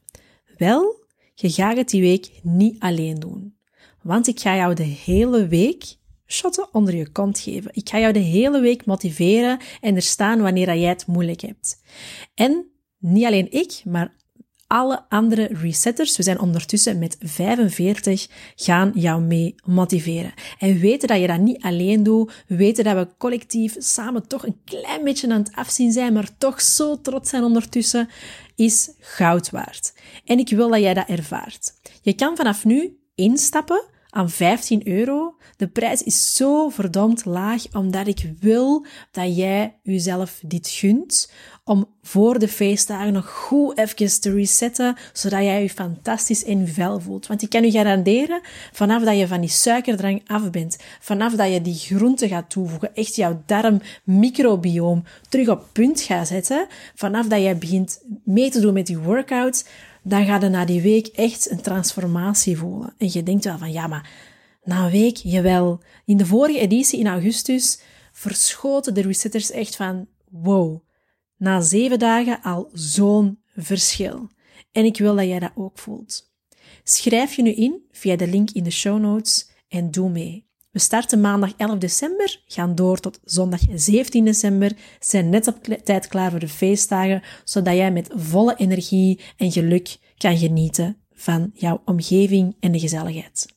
Wel, 0.58 1.06
je 1.34 1.52
gaat 1.52 1.78
het 1.78 1.90
die 1.90 2.02
week 2.02 2.40
niet 2.42 2.80
alleen 2.80 3.20
doen. 3.20 3.58
Want 4.02 4.28
ik 4.28 4.40
ga 4.40 4.56
jou 4.56 4.74
de 4.74 4.84
hele 4.84 5.48
week 5.48 5.96
shotten 6.28 6.68
onder 6.72 6.96
je 6.96 7.12
kont 7.12 7.40
geven. 7.40 7.72
Ik 7.74 7.90
ga 7.90 8.00
jou 8.00 8.14
de 8.14 8.20
hele 8.20 8.60
week 8.60 8.86
motiveren 8.86 9.60
en 9.82 9.96
er 9.96 10.02
staan 10.02 10.42
wanneer 10.42 10.78
jij 10.78 10.90
het 10.90 11.08
moeilijk 11.08 11.42
hebt. 11.42 11.82
En 12.36 12.66
niet 13.00 13.26
alleen 13.26 13.52
ik, 13.52 13.82
maar 13.86 14.16
alle 14.68 15.06
andere 15.10 15.50
resetters, 15.52 16.18
we 16.18 16.24
zijn 16.24 16.40
ondertussen 16.40 17.00
met 17.00 17.18
45, 17.20 18.28
gaan 18.56 18.92
jou 18.96 19.22
mee 19.22 19.56
motiveren. 19.66 20.34
En 20.60 20.80
weten 20.80 21.08
dat 21.08 21.20
je 21.20 21.28
dat 21.28 21.40
niet 21.40 21.64
alleen 21.64 22.04
doet, 22.04 22.44
weten 22.48 22.84
dat 22.84 22.96
we 22.96 23.18
collectief 23.18 23.76
samen 23.80 24.28
toch 24.28 24.46
een 24.46 24.62
klein 24.66 25.04
beetje 25.04 25.32
aan 25.32 25.44
het 25.44 25.56
afzien 25.56 25.92
zijn, 25.92 26.14
maar 26.14 26.38
toch 26.38 26.62
zo 26.62 27.02
trots 27.02 27.30
zijn 27.30 27.44
ondertussen, 27.44 28.10
is 28.56 28.92
goud 29.00 29.50
waard. 29.50 29.94
En 30.26 30.40
ik 30.40 30.50
wil 30.50 30.70
dat 30.70 30.80
jij 30.80 30.94
dat 30.94 31.08
ervaart. 31.08 31.74
Je 32.02 32.14
kan 32.14 32.36
vanaf 32.36 32.66
nu 32.66 32.98
instappen 33.16 33.84
aan 34.14 34.30
15 34.30 34.88
euro. 34.88 35.36
De 35.58 35.68
prijs 35.68 36.04
is 36.04 36.36
zo 36.36 36.70
verdomd 36.70 37.26
laag, 37.26 37.64
omdat 37.72 38.08
ik 38.08 38.34
wil 38.40 38.86
dat 39.12 39.36
jij 39.36 39.76
jezelf 39.84 40.40
dit 40.46 40.68
gunt. 40.68 41.32
Om 41.66 41.86
voor 42.02 42.40
de 42.40 42.48
feestdagen 42.48 43.14
nog 43.14 43.30
goed 43.30 43.78
even 43.78 44.22
te 44.22 44.34
resetten, 44.34 44.96
zodat 45.14 45.44
jij 45.44 45.62
je 45.62 45.70
fantastisch 45.70 46.44
in 46.44 46.68
vel 46.68 47.00
voelt. 47.00 47.28
Want 47.28 47.42
ik 47.42 47.50
kan 47.50 47.64
je 47.64 47.72
garanderen, 47.72 48.42
vanaf 48.72 49.04
dat 49.04 49.18
je 49.18 49.28
van 49.28 49.42
die 49.42 49.50
suikerdrang 49.50 50.22
af 50.26 50.50
bent, 50.50 50.78
vanaf 51.00 51.34
dat 51.34 51.54
je 51.54 51.62
die 51.62 51.76
groenten 51.76 52.30
gaat 52.30 52.50
toevoegen, 52.50 52.96
echt 52.96 53.16
jouw 53.16 53.44
darmmicrobioom 53.46 55.04
terug 55.30 55.48
op 55.50 55.66
punt 55.72 56.02
gaat 56.02 56.28
zetten, 56.28 56.68
vanaf 56.96 57.28
dat 57.28 57.42
jij 57.42 57.58
begint 57.58 58.04
mee 58.24 58.50
te 58.50 58.60
doen 58.60 58.74
met 58.74 58.88
die 58.88 58.98
workouts, 58.98 59.66
dan 60.04 60.26
ga 60.26 60.40
je 60.40 60.50
na 60.50 60.66
die 60.66 60.82
week 60.82 61.08
echt 61.08 61.52
een 61.52 61.62
transformatie 61.62 62.58
voelen. 62.58 62.94
En 62.98 63.10
je 63.12 63.24
denkt 63.24 63.44
wel 63.44 63.58
van, 63.58 63.72
ja, 63.72 63.88
maar 63.88 64.10
na 64.64 64.86
een 64.86 64.92
week, 64.92 65.16
jawel. 65.16 65.82
In 66.06 66.18
de 66.18 66.26
vorige 66.26 66.60
editie 66.60 67.00
in 67.00 67.08
augustus 67.08 67.80
verschoten 68.12 68.94
de 68.94 69.02
resetters 69.02 69.52
echt 69.52 69.76
van, 69.76 70.08
wow, 70.30 70.80
na 71.38 71.62
zeven 71.62 72.00
dagen 72.00 72.42
al 72.42 72.70
zo'n 72.74 73.40
verschil. 73.56 74.30
En 74.72 74.86
ik 74.86 74.98
wil 74.98 75.16
dat 75.16 75.26
jij 75.26 75.40
dat 75.40 75.52
ook 75.56 75.78
voelt. 75.78 76.32
Schrijf 76.84 77.34
je 77.34 77.42
nu 77.42 77.52
in 77.52 77.82
via 77.92 78.16
de 78.16 78.28
link 78.28 78.50
in 78.52 78.64
de 78.64 78.72
show 78.72 79.00
notes 79.00 79.50
en 79.68 79.92
doe 79.92 80.10
mee. 80.10 80.48
We 80.74 80.80
starten 80.80 81.22
maandag 81.22 81.54
11 81.58 81.78
december, 81.78 82.42
gaan 82.48 82.76
door 82.76 83.00
tot 83.00 83.20
zondag 83.24 83.60
17 83.74 84.26
december, 84.26 84.72
zijn 85.00 85.30
net 85.30 85.48
op 85.48 85.64
tijd 85.64 86.08
klaar 86.08 86.32
voor 86.32 86.40
de 86.40 86.48
feestdagen, 86.48 87.24
zodat 87.44 87.76
jij 87.76 87.92
met 87.92 88.10
volle 88.16 88.56
energie 88.56 89.20
en 89.38 89.52
geluk 89.52 89.98
kan 90.18 90.38
genieten 90.38 90.98
van 91.12 91.52
jouw 91.54 91.82
omgeving 91.86 92.56
en 92.60 92.72
de 92.72 92.80
gezelligheid. 92.80 93.56